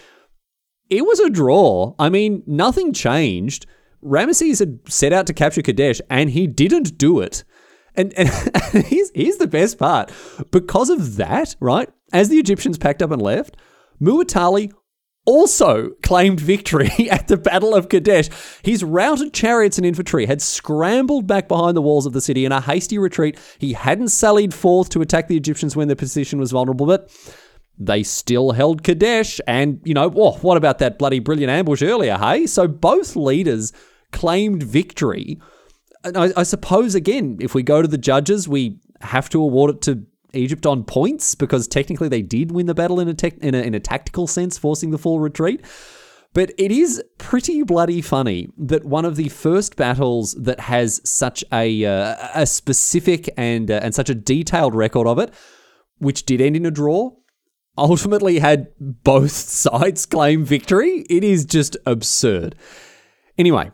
[0.89, 1.95] it was a draw.
[1.99, 3.67] I mean, nothing changed.
[4.03, 7.45] Ramesses had set out to capture Kadesh, and he didn't do it.
[7.95, 8.29] And, and
[8.87, 10.11] here's, here's the best part.
[10.51, 13.59] Because of that, right, as the Egyptians packed up and left,
[14.01, 14.73] Muwatalli
[15.29, 18.31] also claimed victory at the Battle of Kadesh.
[18.63, 22.53] His routed chariots and infantry had scrambled back behind the walls of the city in
[22.53, 23.39] a hasty retreat.
[23.59, 27.11] He hadn't sallied forth to attack the Egyptians when their position was vulnerable, but
[27.79, 29.39] they still held Kadesh.
[29.47, 32.47] And, you know, what about that bloody brilliant ambush earlier, hey?
[32.47, 33.73] So both leaders
[34.13, 35.39] claimed victory.
[36.05, 39.77] And I, I suppose, again, if we go to the judges, we have to award
[39.77, 43.39] it to Egypt on points because technically they did win the battle in a, tech,
[43.39, 45.63] in a, in a tactical sense, forcing the full retreat.
[46.35, 51.43] But it is pretty bloody funny that one of the first battles that has such
[51.53, 55.33] a uh, a specific and uh, and such a detailed record of it,
[55.97, 57.13] which did end in a draw,
[57.79, 61.07] ultimately had both sides claim victory.
[61.09, 62.55] It is just absurd.
[63.39, 63.71] Anyway,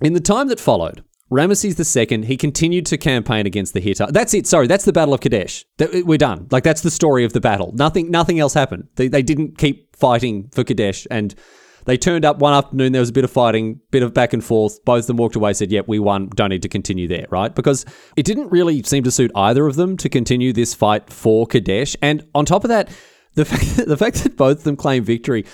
[0.00, 4.12] in the time that followed, Ramesses II, he continued to campaign against the Hittites.
[4.12, 4.46] That's it.
[4.46, 5.64] Sorry, that's the Battle of Kadesh.
[5.80, 6.46] Uh, we're done.
[6.52, 7.72] Like that's the story of the battle.
[7.74, 8.88] Nothing, nothing else happened.
[8.94, 11.34] They, they didn't keep fighting for Kadesh, and
[11.86, 12.92] they turned up one afternoon.
[12.92, 14.84] There was a bit of fighting, bit of back and forth.
[14.84, 16.28] Both of them walked away, said, "Yep, we won.
[16.34, 17.52] Don't need to continue there." Right?
[17.52, 17.84] Because
[18.16, 21.96] it didn't really seem to suit either of them to continue this fight for Kadesh.
[22.00, 22.90] And on top of that,
[23.34, 25.44] the fact that, the fact that both of them claimed victory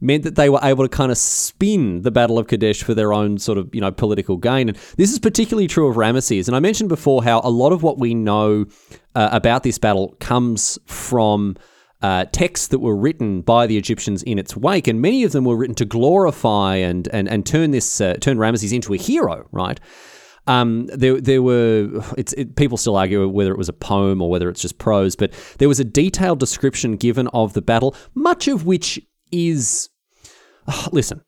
[0.00, 3.12] meant that they were able to kind of spin the Battle of Kadesh for their
[3.12, 4.68] own sort of, you know, political gain.
[4.68, 6.46] And this is particularly true of Ramesses.
[6.46, 8.66] And I mentioned before how a lot of what we know
[9.14, 11.56] uh, about this battle comes from
[12.00, 15.44] uh, texts that were written by the Egyptians in its wake, and many of them
[15.44, 19.48] were written to glorify and and and turn this uh, turn Ramesses into a hero,
[19.50, 19.80] right?
[20.46, 24.30] Um, there, there were it's it, people still argue whether it was a poem or
[24.30, 28.48] whether it's just prose, but there was a detailed description given of the battle, much
[28.48, 29.00] of which
[29.30, 29.88] is
[30.68, 31.22] oh, listen,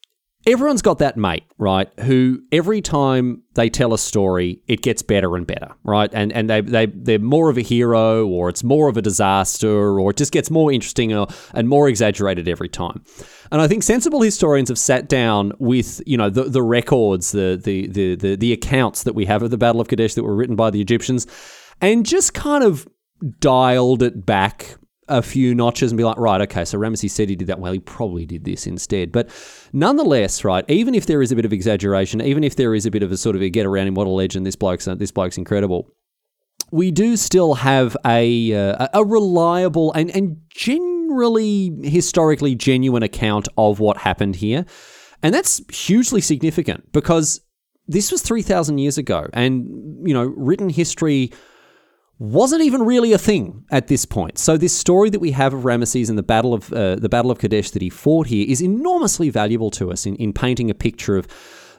[0.47, 1.89] everyone's got that mate, right?
[2.01, 6.11] Who every time they tell a story, it gets better and better, right?
[6.13, 9.99] And and they they they're more of a hero, or it's more of a disaster,
[9.99, 13.03] or it just gets more interesting and more exaggerated every time.
[13.53, 17.61] And I think sensible historians have sat down with you know the the records, the
[17.63, 20.37] the the the, the accounts that we have of the Battle of Kadesh that were
[20.37, 21.27] written by the Egyptians,
[21.81, 22.89] and just kind of
[23.39, 24.77] dialed it back
[25.11, 27.59] a few notches and be like, right, okay, so Ramesses said he did that.
[27.59, 29.12] Well, he probably did this instead.
[29.12, 29.29] But
[29.73, 32.90] nonetheless, right, even if there is a bit of exaggeration, even if there is a
[32.90, 35.11] bit of a sort of a get around him, what a legend, this bloke's, this
[35.11, 35.90] bloke's incredible.
[36.70, 43.81] We do still have a uh, a reliable and, and generally historically genuine account of
[43.81, 44.64] what happened here.
[45.23, 47.40] And that's hugely significant because
[47.88, 49.29] this was 3,000 years ago.
[49.33, 49.66] And,
[50.07, 51.33] you know, written history
[52.20, 54.38] wasn't even really a thing at this point.
[54.38, 57.30] So this story that we have of Ramesses and the battle of uh, the battle
[57.30, 60.74] of Kadesh that he fought here is enormously valuable to us in, in painting a
[60.74, 61.26] picture of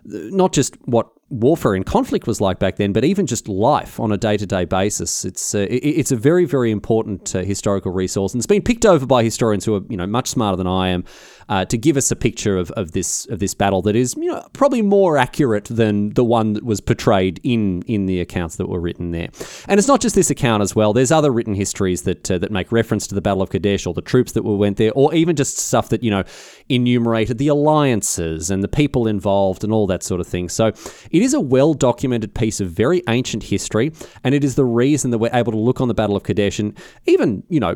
[0.04, 4.12] not just what warfare and conflict was like back then, but even just life on
[4.12, 5.26] a day to day basis.
[5.26, 9.06] It's uh, it's a very very important uh, historical resource, and it's been picked over
[9.06, 11.06] by historians who are you know much smarter than I am
[11.50, 14.28] uh, to give us a picture of, of this of this battle that is you
[14.28, 18.68] know probably more accurate than the one that was portrayed in in the accounts that
[18.68, 19.30] were written there.
[19.68, 20.94] And it's not just this account as well.
[20.94, 23.94] There's other written histories that uh, that make reference to the Battle of Kadesh or
[23.94, 26.24] the troops that were went there, or even just stuff that you know
[26.70, 30.50] enumerated the alliances and the people involved and all that sort of thing.
[30.50, 33.92] So it is a well documented piece of very ancient history,
[34.24, 36.60] and it is the reason that we're able to look on the Battle of Kadesh
[36.60, 37.76] and even, you know,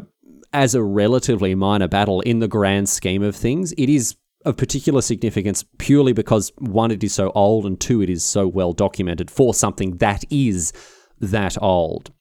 [0.53, 5.01] as a relatively minor battle in the grand scheme of things, it is of particular
[5.01, 9.29] significance purely because one, it is so old, and two, it is so well documented
[9.29, 10.71] for something that is
[11.19, 12.11] that old.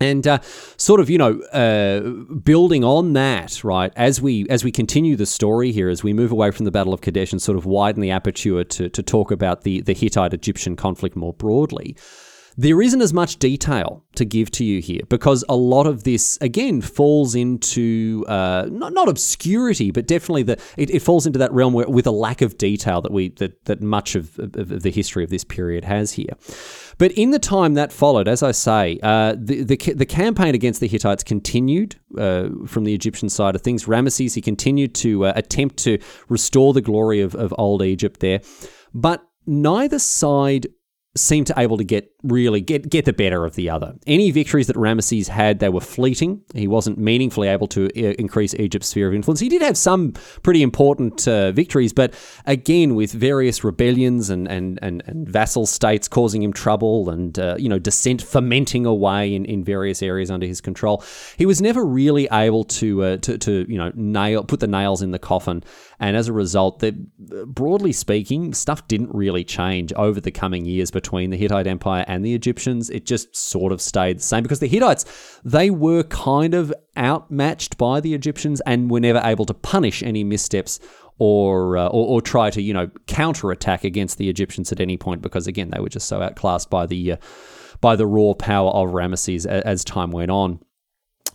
[0.00, 0.38] And uh,
[0.76, 2.00] sort of, you know, uh,
[2.36, 3.92] building on that, right?
[3.96, 6.94] As we as we continue the story here, as we move away from the Battle
[6.94, 10.32] of Kadesh and sort of widen the aperture to to talk about the the Hittite
[10.32, 11.96] Egyptian conflict more broadly,
[12.58, 16.36] there isn't as much detail to give to you here because a lot of this,
[16.40, 21.52] again, falls into uh, not, not obscurity, but definitely the it, it, falls into that
[21.52, 24.82] realm where, with a lack of detail that we that, that much of, of, of
[24.82, 26.32] the history of this period has here.
[26.98, 30.80] But in the time that followed, as I say, uh, the, the, the campaign against
[30.80, 33.84] the Hittites continued uh, from the Egyptian side of things.
[33.84, 38.40] Ramesses he continued to uh, attempt to restore the glory of, of old Egypt there,
[38.92, 40.66] but neither side
[41.20, 43.94] seemed to able to get really get get the better of the other.
[44.06, 46.42] Any victories that Ramesses had, they were fleeting.
[46.54, 49.40] He wasn't meaningfully able to uh, increase Egypt's sphere of influence.
[49.40, 52.14] He did have some pretty important uh, victories, but
[52.46, 57.56] again, with various rebellions and, and, and, and vassal states causing him trouble and uh,
[57.58, 61.04] you know dissent fermenting away in, in various areas under his control,
[61.36, 65.02] he was never really able to uh, to, to you know nail put the nails
[65.02, 65.62] in the coffin.
[66.00, 66.94] And as a result, that
[67.52, 72.24] broadly speaking, stuff didn't really change over the coming years between the Hittite Empire and
[72.24, 75.04] the Egyptians, it just sort of stayed the same because the Hittites,
[75.44, 80.24] they were kind of outmatched by the Egyptians and were never able to punish any
[80.24, 80.78] missteps
[81.18, 85.22] or, uh, or, or try to you know counterattack against the Egyptians at any point
[85.22, 87.16] because again they were just so outclassed by the uh,
[87.80, 90.60] by the raw power of Ramesses as, as time went on.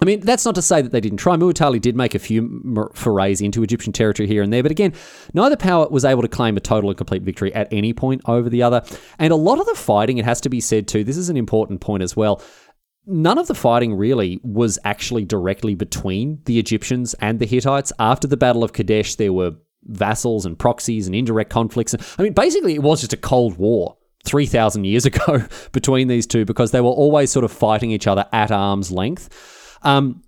[0.01, 1.35] I mean, that's not to say that they didn't try.
[1.35, 4.93] Muwatalli did make a few forays into Egyptian territory here and there, but again,
[5.33, 8.49] neither power was able to claim a total and complete victory at any point over
[8.49, 8.83] the other.
[9.19, 11.37] And a lot of the fighting, it has to be said too, this is an
[11.37, 12.41] important point as well.
[13.05, 17.91] None of the fighting really was actually directly between the Egyptians and the Hittites.
[17.99, 21.93] After the Battle of Kadesh, there were vassals and proxies and indirect conflicts.
[22.17, 26.45] I mean, basically, it was just a Cold War 3,000 years ago between these two
[26.45, 29.29] because they were always sort of fighting each other at arm's length.
[29.83, 30.23] Um,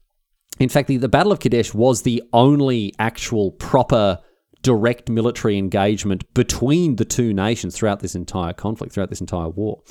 [0.59, 4.19] In fact, the, the Battle of Kadesh was the only actual proper
[4.61, 9.81] direct military engagement between the two nations throughout this entire conflict, throughout this entire war.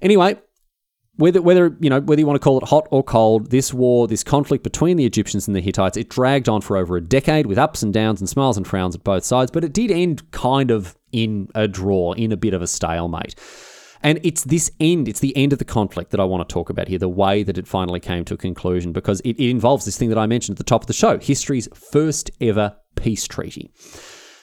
[0.00, 0.38] Anyway,
[1.16, 4.08] whether whether you know whether you want to call it hot or cold, this war,
[4.08, 7.46] this conflict between the Egyptians and the Hittites, it dragged on for over a decade
[7.46, 10.30] with ups and downs and smiles and frowns at both sides, but it did end
[10.30, 13.34] kind of in a draw, in a bit of a stalemate.
[14.04, 16.68] And it's this end, it's the end of the conflict that I want to talk
[16.68, 19.86] about here, the way that it finally came to a conclusion, because it, it involves
[19.86, 23.26] this thing that I mentioned at the top of the show history's first ever peace
[23.26, 23.72] treaty.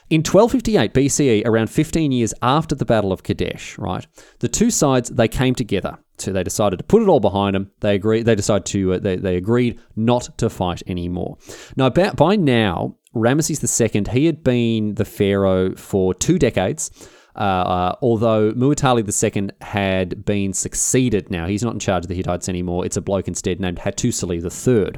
[0.09, 4.05] In 1258 BCE, around 15 years after the Battle of Kadesh, right,
[4.39, 5.99] the two sides they came together.
[6.17, 7.71] So they decided to put it all behind them.
[7.79, 8.23] They agreed.
[8.23, 8.93] They decided to.
[8.93, 11.37] Uh, they, they agreed not to fight anymore.
[11.77, 16.91] Now, about, by now, Ramesses II he had been the pharaoh for two decades.
[17.35, 22.15] Uh, uh, although Muwatalli II had been succeeded now, he's not in charge of the
[22.15, 22.85] Hittites anymore.
[22.85, 24.93] It's a bloke instead named Hattusili III.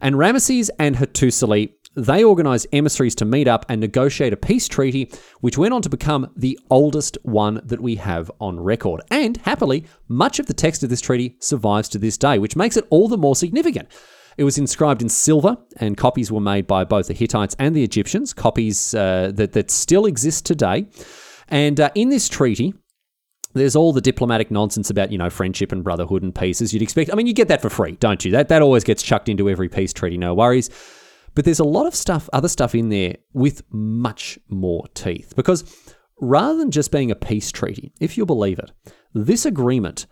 [0.00, 5.10] And Ramesses and Hattusili they organised emissaries to meet up and negotiate a peace treaty,
[5.40, 9.00] which went on to become the oldest one that we have on record.
[9.10, 12.76] And happily, much of the text of this treaty survives to this day, which makes
[12.76, 13.88] it all the more significant.
[14.36, 17.82] It was inscribed in silver, and copies were made by both the Hittites and the
[17.82, 20.88] Egyptians, copies uh, that, that still exist today.
[21.48, 22.74] And uh, in this treaty,
[23.54, 26.82] there's all the diplomatic nonsense about, you know, friendship and brotherhood and peace as you'd
[26.82, 27.10] expect.
[27.12, 28.30] I mean, you get that for free, don't you?
[28.32, 30.70] That, that always gets chucked into every peace treaty, no worries.
[31.34, 35.34] But there's a lot of stuff, other stuff in there with much more teeth.
[35.36, 35.64] Because
[36.20, 38.72] rather than just being a peace treaty, if you believe it,
[39.14, 40.06] this agreement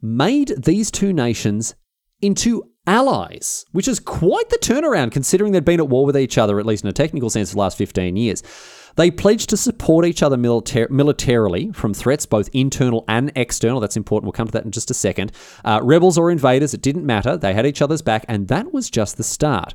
[0.00, 1.74] made these two nations
[2.20, 6.58] into allies, which is quite the turnaround considering they'd been at war with each other,
[6.58, 8.42] at least in a technical sense, for the last 15 years.
[8.98, 13.78] They pledged to support each other militar- militarily from threats, both internal and external.
[13.78, 14.26] That's important.
[14.26, 15.30] We'll come to that in just a second.
[15.64, 17.36] Uh, rebels or invaders, it didn't matter.
[17.36, 19.72] They had each other's back, and that was just the start.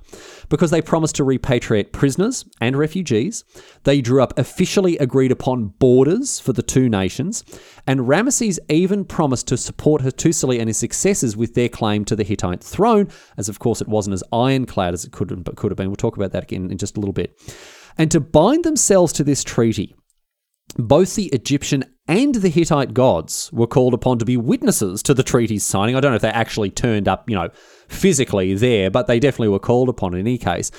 [0.50, 3.46] Because they promised to repatriate prisoners and refugees,
[3.86, 7.46] they drew up officially agreed upon borders for the two nations,
[7.88, 12.26] and Ramesses even promised to support Hattusili and his successors with their claim to the
[12.26, 13.08] Hittite throne,
[13.38, 15.88] as of course it wasn't as ironclad as it could could have been.
[15.88, 17.40] We'll talk about that again in just a little bit
[17.98, 19.96] and to bind themselves to this treaty.
[20.78, 25.24] Both the Egyptian and the Hittite gods were called upon to be witnesses to the
[25.24, 25.96] treaty's signing.
[25.96, 27.50] I don't know if they actually turned up, you know,
[27.88, 30.72] physically there, but they definitely were called upon in any case.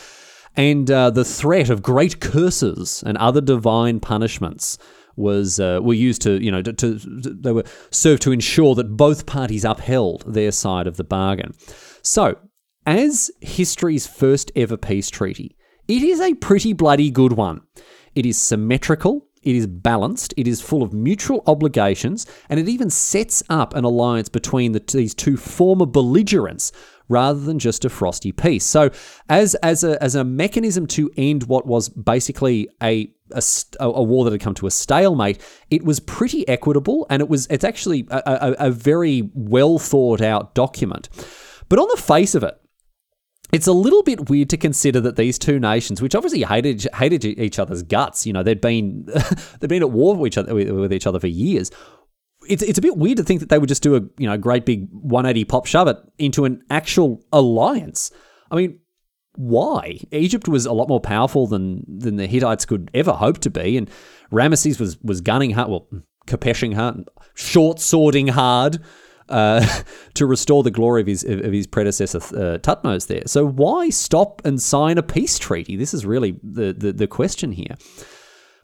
[0.57, 4.79] And uh, the threat of great curses and other divine punishments
[5.17, 8.97] was uh, were used to you know to, to, they were served to ensure that
[8.97, 11.55] both parties upheld their side of the bargain.
[12.03, 12.37] So,
[12.87, 15.57] as history's first ever peace treaty,
[15.89, 17.63] it is a pretty bloody good one.
[18.15, 22.91] It is symmetrical, it is balanced, it is full of mutual obligations, and it even
[22.91, 26.73] sets up an alliance between the, these two former belligerents
[27.09, 28.65] rather than just a frosty peace.
[28.65, 28.91] So,
[29.29, 33.43] as as a as a mechanism to end what was basically a a,
[33.81, 37.47] a, war that had come to a stalemate, it was pretty equitable, and it was
[37.49, 41.09] it's actually a, a, a very well thought out document.
[41.69, 42.59] But on the face of it,
[43.55, 47.25] it's a little bit weird to consider that these two nations, which obviously hated hated
[47.25, 49.05] each other's guts, you know, they'd been
[49.61, 51.71] they'd been at war with each other with each other for years.
[52.49, 54.37] It's it's a bit weird to think that they would just do a you know
[54.37, 58.11] great big 180 pop shove it into an actual alliance.
[58.51, 58.81] I mean,
[59.37, 60.01] why?
[60.11, 63.77] Egypt was a lot more powerful than than the Hittites could ever hope to be,
[63.77, 63.89] and
[64.33, 65.89] Ramesses was was gunning hard, well,
[66.27, 68.81] khopeshing hard, short swording hard
[69.29, 69.67] uh,
[70.15, 73.23] to restore the glory of his of his predecessor uh, Thutmose there.
[73.27, 75.77] So why stop and sign a peace treaty?
[75.77, 77.77] This is really the, the, the question here.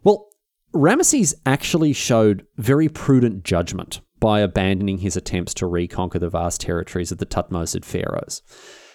[0.03, 0.29] Well,
[0.75, 7.11] Ramesses actually showed very prudent judgment by abandoning his attempts to reconquer the vast territories
[7.11, 8.42] of the Thutmosid pharaohs.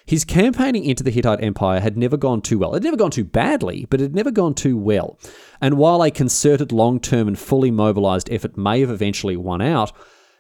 [0.06, 2.72] His campaigning into the Hittite Empire had never gone too well.
[2.72, 5.20] It had never gone too badly, but it had never gone too well.
[5.60, 9.92] And while a concerted, long term, and fully mobilized effort may have eventually won out,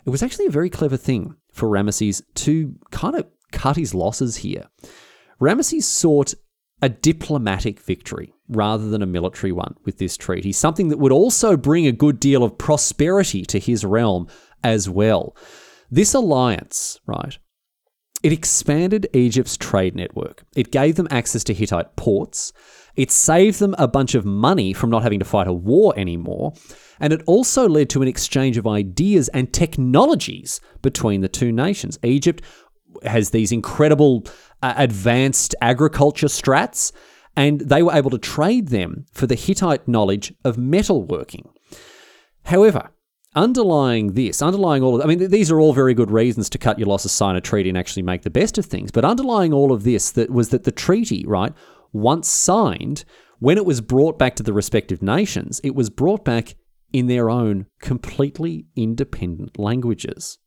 [0.06, 4.38] it was actually a very clever thing for Ramesses to kind of cut his losses
[4.38, 4.65] here.
[5.41, 6.34] Ramesses sought
[6.82, 11.58] a diplomatic victory rather than a military one with this treaty, something that would also
[11.58, 14.28] bring a good deal of prosperity to his realm
[14.63, 15.36] as well.
[15.89, 17.38] This alliance, right,
[18.24, 20.44] it expanded Egypt's trade network.
[20.56, 22.54] It gave them access to Hittite ports.
[22.96, 26.54] It saved them a bunch of money from not having to fight a war anymore.
[26.99, 31.99] And it also led to an exchange of ideas and technologies between the two nations.
[32.03, 32.41] Egypt
[33.03, 34.25] has these incredible
[34.62, 36.91] uh, advanced agriculture strats,
[37.36, 41.49] and they were able to trade them for the Hittite knowledge of metalworking.
[42.43, 42.91] However,
[43.36, 46.79] underlying this, underlying all of, I mean, these are all very good reasons to cut
[46.79, 48.91] your losses, sign a treaty, and actually make the best of things.
[48.91, 51.51] But underlying all of this, that was that the treaty, right,
[51.91, 53.03] once signed,
[53.39, 56.55] when it was brought back to the respective nations, it was brought back
[56.96, 60.37] in their own completely independent languages.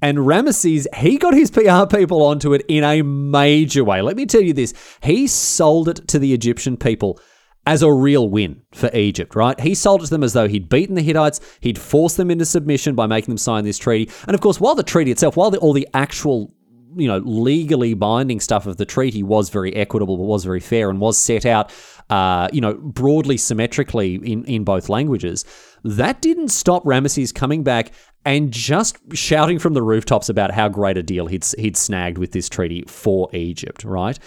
[0.00, 4.00] And Ramesses, he got his PR people onto it in a major way.
[4.00, 4.72] Let me tell you this
[5.02, 7.18] he sold it to the Egyptian people
[7.66, 9.58] as a real win for Egypt, right?
[9.58, 12.44] He sold it to them as though he'd beaten the Hittites, he'd forced them into
[12.44, 14.10] submission by making them sign this treaty.
[14.28, 16.54] And of course, while the treaty itself, while the, all the actual
[16.96, 21.00] you know, legally binding stuff of the treaty was very equitable, was very fair, and
[21.00, 21.72] was set out,
[22.10, 25.44] uh, you know, broadly symmetrically in, in both languages.
[25.84, 27.92] That didn't stop Ramesses coming back
[28.24, 32.32] and just shouting from the rooftops about how great a deal he'd he'd snagged with
[32.32, 33.84] this treaty for Egypt.
[33.84, 34.18] Right?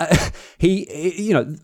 [0.00, 1.54] Uh, he, you know.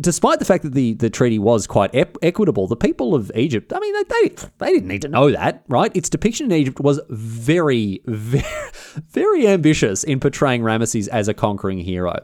[0.00, 3.72] Despite the fact that the, the treaty was quite ep- equitable, the people of Egypt,
[3.74, 4.28] I mean, they, they,
[4.58, 5.94] they didn't need to know that, right?
[5.96, 8.44] Its depiction in Egypt was very, very,
[9.10, 12.14] very ambitious in portraying Ramesses as a conquering hero.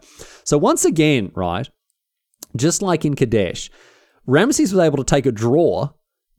[0.44, 1.68] So once again, right,
[2.58, 3.70] just like in Kadesh,
[4.26, 5.90] Ramesses was able to take a draw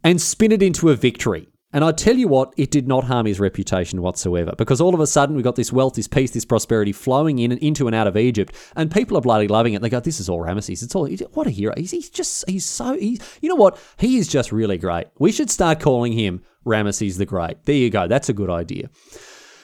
[0.04, 1.48] and spin it into a victory.
[1.74, 5.02] And I tell you what, it did not harm his reputation whatsoever because all of
[5.02, 7.96] a sudden we got this wealth, this peace, this prosperity flowing in and into and
[7.96, 9.82] out of Egypt, and people are bloody loving it.
[9.82, 10.82] They go, "This is all Ramesses.
[10.82, 11.74] It's all what a hero.
[11.76, 15.08] He's, he's just he's so he's you know what he is just really great.
[15.20, 17.64] We should start calling him Ramesses the Great.
[17.66, 18.08] There you go.
[18.08, 18.90] That's a good idea."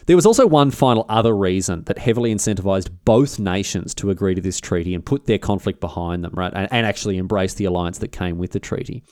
[0.05, 4.41] There was also one final other reason that heavily incentivized both nations to agree to
[4.41, 7.99] this treaty and put their conflict behind them, right, and, and actually embrace the alliance
[7.99, 9.03] that came with the treaty.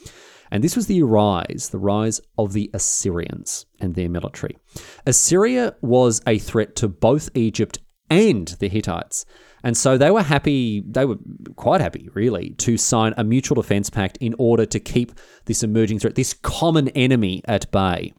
[0.52, 4.58] And this was the rise, the rise of the Assyrians and their military.
[5.06, 7.80] Assyria was a threat to both Egypt
[8.10, 9.26] and the Hittites.
[9.64, 11.18] And so they were happy, they were
[11.56, 15.14] quite happy, really, to sign a mutual defense pact in order to keep
[15.46, 18.14] this emerging threat, this common enemy at bay.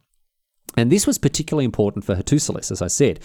[0.75, 3.19] And this was particularly important for Hattusilus, as I said,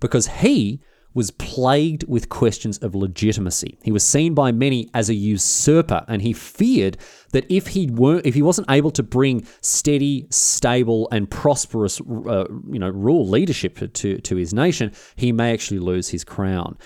[0.00, 0.80] because he
[1.14, 3.78] was plagued with questions of legitimacy.
[3.82, 6.96] He was seen by many as a usurper, and he feared
[7.30, 12.46] that if he were, if he wasn't able to bring steady, stable, and prosperous, uh,
[12.68, 16.76] you know, rule leadership to to his nation, he may actually lose his crown.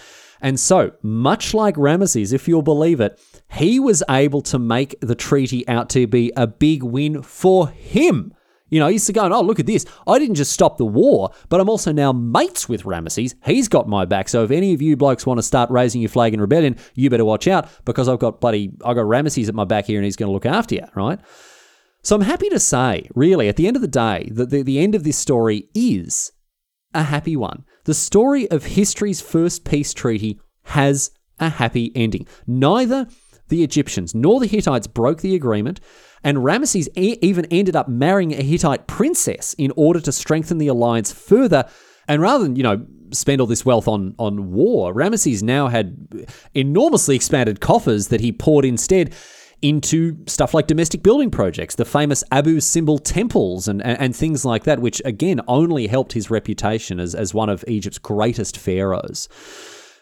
[0.41, 3.19] And so, much like Ramesses, if you'll believe it,
[3.51, 8.35] he was able to make the treaty out to be a big win for him.
[8.71, 9.87] You know, he's going, oh, look at this.
[10.07, 13.35] I didn't just stop the war, but I'm also now mates with Ramesses.
[13.45, 14.29] He's got my back.
[14.29, 17.11] So if any of you blokes want to start raising your flag in rebellion, you
[17.11, 20.05] better watch out because I've got bloody, I've got Ramesses at my back here and
[20.05, 21.19] he's going to look after you, right?
[22.03, 24.79] So I'm happy to say, really, at the end of the day, that the, the
[24.79, 26.33] end of this story is
[26.95, 27.65] a happy one.
[27.85, 32.27] The story of history's first peace treaty has a happy ending.
[32.47, 33.07] Neither
[33.49, 35.81] the Egyptians nor the Hittites broke the agreement.
[36.25, 40.69] And Ramesses e- even ended up marrying a Hittite princess in order to strengthen the
[40.69, 41.69] alliance further.
[42.07, 45.97] And rather than, you know, spend all this wealth on, on war, Ramesses now had
[46.55, 49.15] enormously expanded coffers that he poured instead
[49.61, 54.45] into stuff like domestic building projects, the famous Abu Simbel temples, and, and, and, things
[54.45, 59.29] like that, which again only helped his reputation as, as one of Egypt's greatest pharaohs.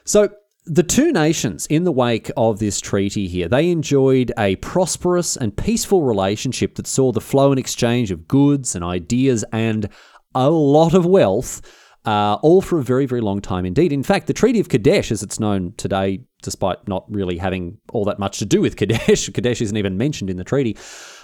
[0.05, 0.29] So
[0.67, 5.57] the two nations, in the wake of this treaty here, they enjoyed a prosperous and
[5.57, 9.89] peaceful relationship that saw the flow and exchange of goods and ideas and
[10.35, 11.62] a lot of wealth,
[12.05, 13.93] uh, all for a very, very long time indeed.
[13.93, 18.05] In fact, the Treaty of Kadesh, as it's known today, despite not really having all
[18.05, 20.77] that much to do with Kadesh, Kadesh isn't even mentioned in the treaty,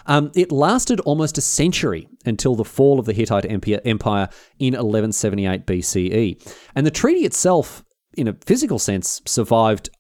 [0.07, 4.29] um, it lasted almost a century until the fall of the Hittite Empire
[4.61, 6.57] in 1178 BCE.
[6.77, 7.85] And the treaty itself
[8.17, 9.91] in a physical sense, survived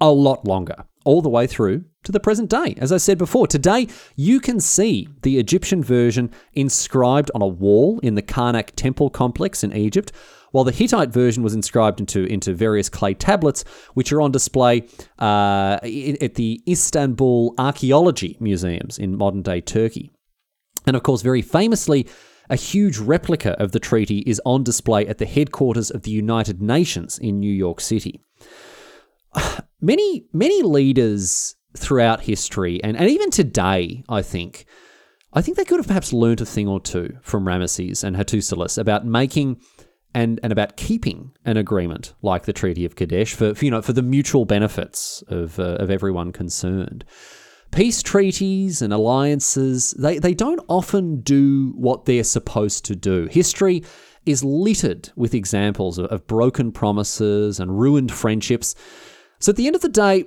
[0.00, 2.74] a lot longer, all the way through to the present day.
[2.78, 7.98] As I said before, today you can see the Egyptian version inscribed on a wall
[8.00, 10.12] in the Karnak temple complex in Egypt,
[10.52, 13.64] while the Hittite version was inscribed into, into various clay tablets,
[13.94, 14.86] which are on display
[15.18, 20.12] uh, at the Istanbul Archaeology Museums in modern day Turkey.
[20.86, 22.06] And of course, very famously,
[22.48, 26.60] a huge replica of the treaty is on display at the headquarters of the United
[26.62, 28.20] Nations in New York City.
[29.80, 34.64] Many, many leaders throughout history, and, and even today, I think,
[35.34, 38.78] I think they could have perhaps learned a thing or two from Ramesses and Hattusilus
[38.78, 39.60] about making
[40.14, 43.82] and, and about keeping an agreement like the Treaty of Kadesh for, for you know
[43.82, 47.04] for the mutual benefits of uh, of everyone concerned
[47.70, 53.26] peace treaties and alliances, they, they don't often do what they're supposed to do.
[53.30, 53.84] History
[54.24, 58.74] is littered with examples of, of broken promises and ruined friendships.
[59.38, 60.24] So at the end of the day,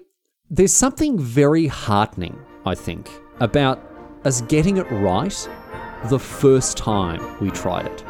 [0.50, 3.10] there's something very heartening, I think,
[3.40, 3.84] about
[4.26, 5.50] us getting it right
[6.06, 8.04] the first time we tried it.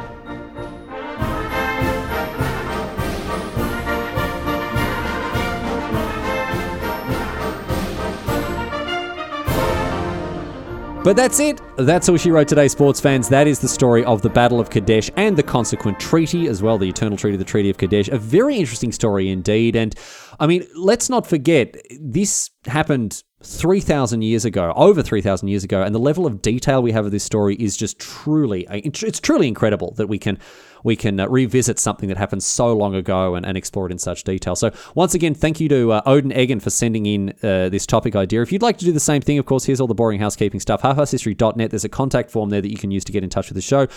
[11.02, 11.62] But that's it.
[11.78, 13.30] That's all she wrote today, sports fans.
[13.30, 16.78] That is the story of the Battle of Kadesh and the consequent treaty as well,
[16.78, 18.10] the Eternal Treaty, the Treaty of Kadesh.
[18.10, 19.78] A very interesting story indeed.
[19.78, 19.96] And
[20.42, 25.96] I mean, let's not forget, this happened 3,000 years ago, over 3,000 years ago, and
[25.96, 29.94] the level of detail we have of this story is just truly, it's truly incredible
[29.98, 30.38] that we can
[30.84, 33.98] we can uh, revisit something that happened so long ago and, and, explore it in
[33.98, 34.56] such detail.
[34.56, 38.16] So, once again, thank you to uh, Odin Egan for sending in uh, this topic
[38.16, 38.42] idea.
[38.42, 40.60] If you'd like to do the same thing, of course, here's all the boring housekeeping
[40.60, 40.82] stuff.
[40.82, 41.70] Halfarsedhistory.net.
[41.70, 43.62] There's a contact form there that you can use to get in touch with the
[43.62, 43.88] show.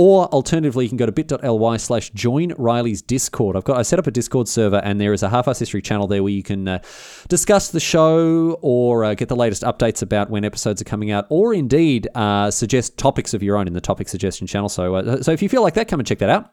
[0.00, 3.56] Or alternatively, you can go to bit.ly slash join Riley's Discord.
[3.56, 6.06] I've got I set up a Discord server, and there is a half-ass history channel
[6.06, 6.78] there where you can uh,
[7.26, 11.26] discuss the show or uh, get the latest updates about when episodes are coming out,
[11.30, 14.68] or indeed uh, suggest topics of your own in the topic suggestion channel.
[14.68, 16.52] So, uh, so if you feel like that, come and check that out.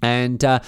[0.00, 0.60] And uh,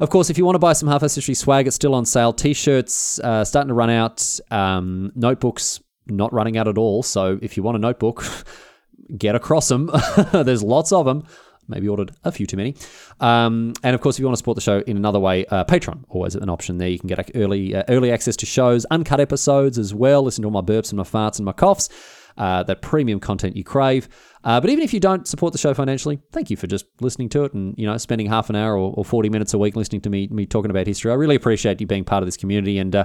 [0.00, 2.32] of course, if you want to buy some half-ass history swag, it's still on sale.
[2.32, 4.40] T-shirts uh, starting to run out.
[4.50, 7.02] Um, notebooks not running out at all.
[7.02, 8.24] So if you want a notebook.
[9.16, 9.90] get across them.
[10.32, 11.24] There's lots of them.
[11.68, 12.74] Maybe ordered a few too many.
[13.20, 15.64] Um, and of course, if you want to support the show in another way, uh,
[15.64, 16.88] Patreon always an option there.
[16.88, 20.22] You can get early uh, early access to shows, uncut episodes as well.
[20.22, 21.88] Listen to all my burps and my farts and my coughs.
[22.36, 24.08] Uh, that premium content you crave.
[24.42, 27.28] Uh, but even if you don't support the show financially, thank you for just listening
[27.28, 29.76] to it and you know spending half an hour or, or 40 minutes a week
[29.76, 31.10] listening to me me talking about history.
[31.10, 33.04] I really appreciate you being part of this community and uh,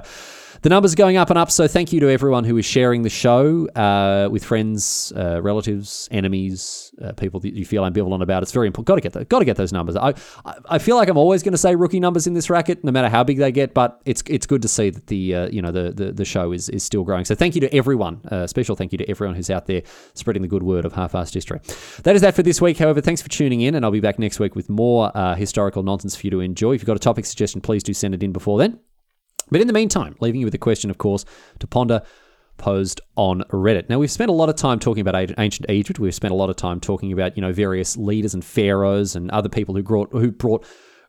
[0.62, 1.50] the numbers are going up and up.
[1.50, 6.08] So thank you to everyone who is sharing the show uh, with friends, uh, relatives,
[6.10, 8.42] enemies, uh, people that you feel ambivalent about.
[8.42, 8.88] It's very important.
[8.88, 9.96] Got to get the, got to get those numbers.
[9.96, 10.14] I
[10.68, 13.08] I feel like I'm always going to say rookie numbers in this racket, no matter
[13.08, 13.74] how big they get.
[13.74, 16.52] But it's it's good to see that the uh, you know the, the the show
[16.52, 17.24] is is still growing.
[17.24, 18.20] So thank you to everyone.
[18.30, 19.82] Uh, special thank you to everyone who's out there
[20.14, 21.60] spreading the good word of half-assed history.
[22.02, 22.78] That is that for this week.
[22.78, 25.82] However, thanks for tuning in, and I'll be back next week with more uh, historical
[25.82, 26.74] nonsense for you to enjoy.
[26.74, 28.80] If you've got a topic suggestion, please do send it in before then.
[29.50, 31.24] But in the meantime, leaving you with a question, of course,
[31.58, 32.02] to ponder
[32.58, 33.88] posed on Reddit.
[33.88, 35.98] Now we've spent a lot of time talking about ancient Egypt.
[35.98, 39.30] We've spent a lot of time talking about you know various leaders and pharaohs and
[39.30, 40.66] other people who brought who brought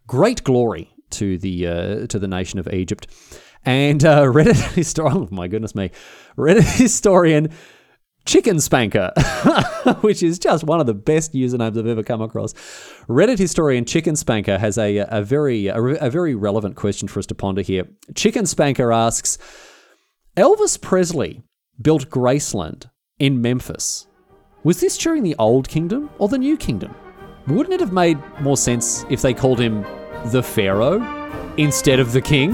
[0.07, 3.07] great glory to the uh, to the nation of Egypt.
[3.65, 5.91] And uh, Reddit historian, oh my goodness me,
[6.37, 7.49] Reddit historian
[8.25, 9.11] Chicken Spanker,
[10.01, 12.53] which is just one of the best usernames I've ever come across.
[13.07, 17.25] Reddit historian Chicken Spanker has a, a very a, a very relevant question for us
[17.27, 17.87] to ponder here.
[18.15, 19.37] Chicken Spanker asks,
[20.37, 21.41] Elvis Presley
[21.81, 24.07] built Graceland in Memphis.
[24.63, 26.93] Was this during the Old Kingdom or the New Kingdom?
[27.47, 29.83] Wouldn't it have made more sense if they called him
[30.27, 31.01] the Pharaoh
[31.57, 32.53] instead of the King?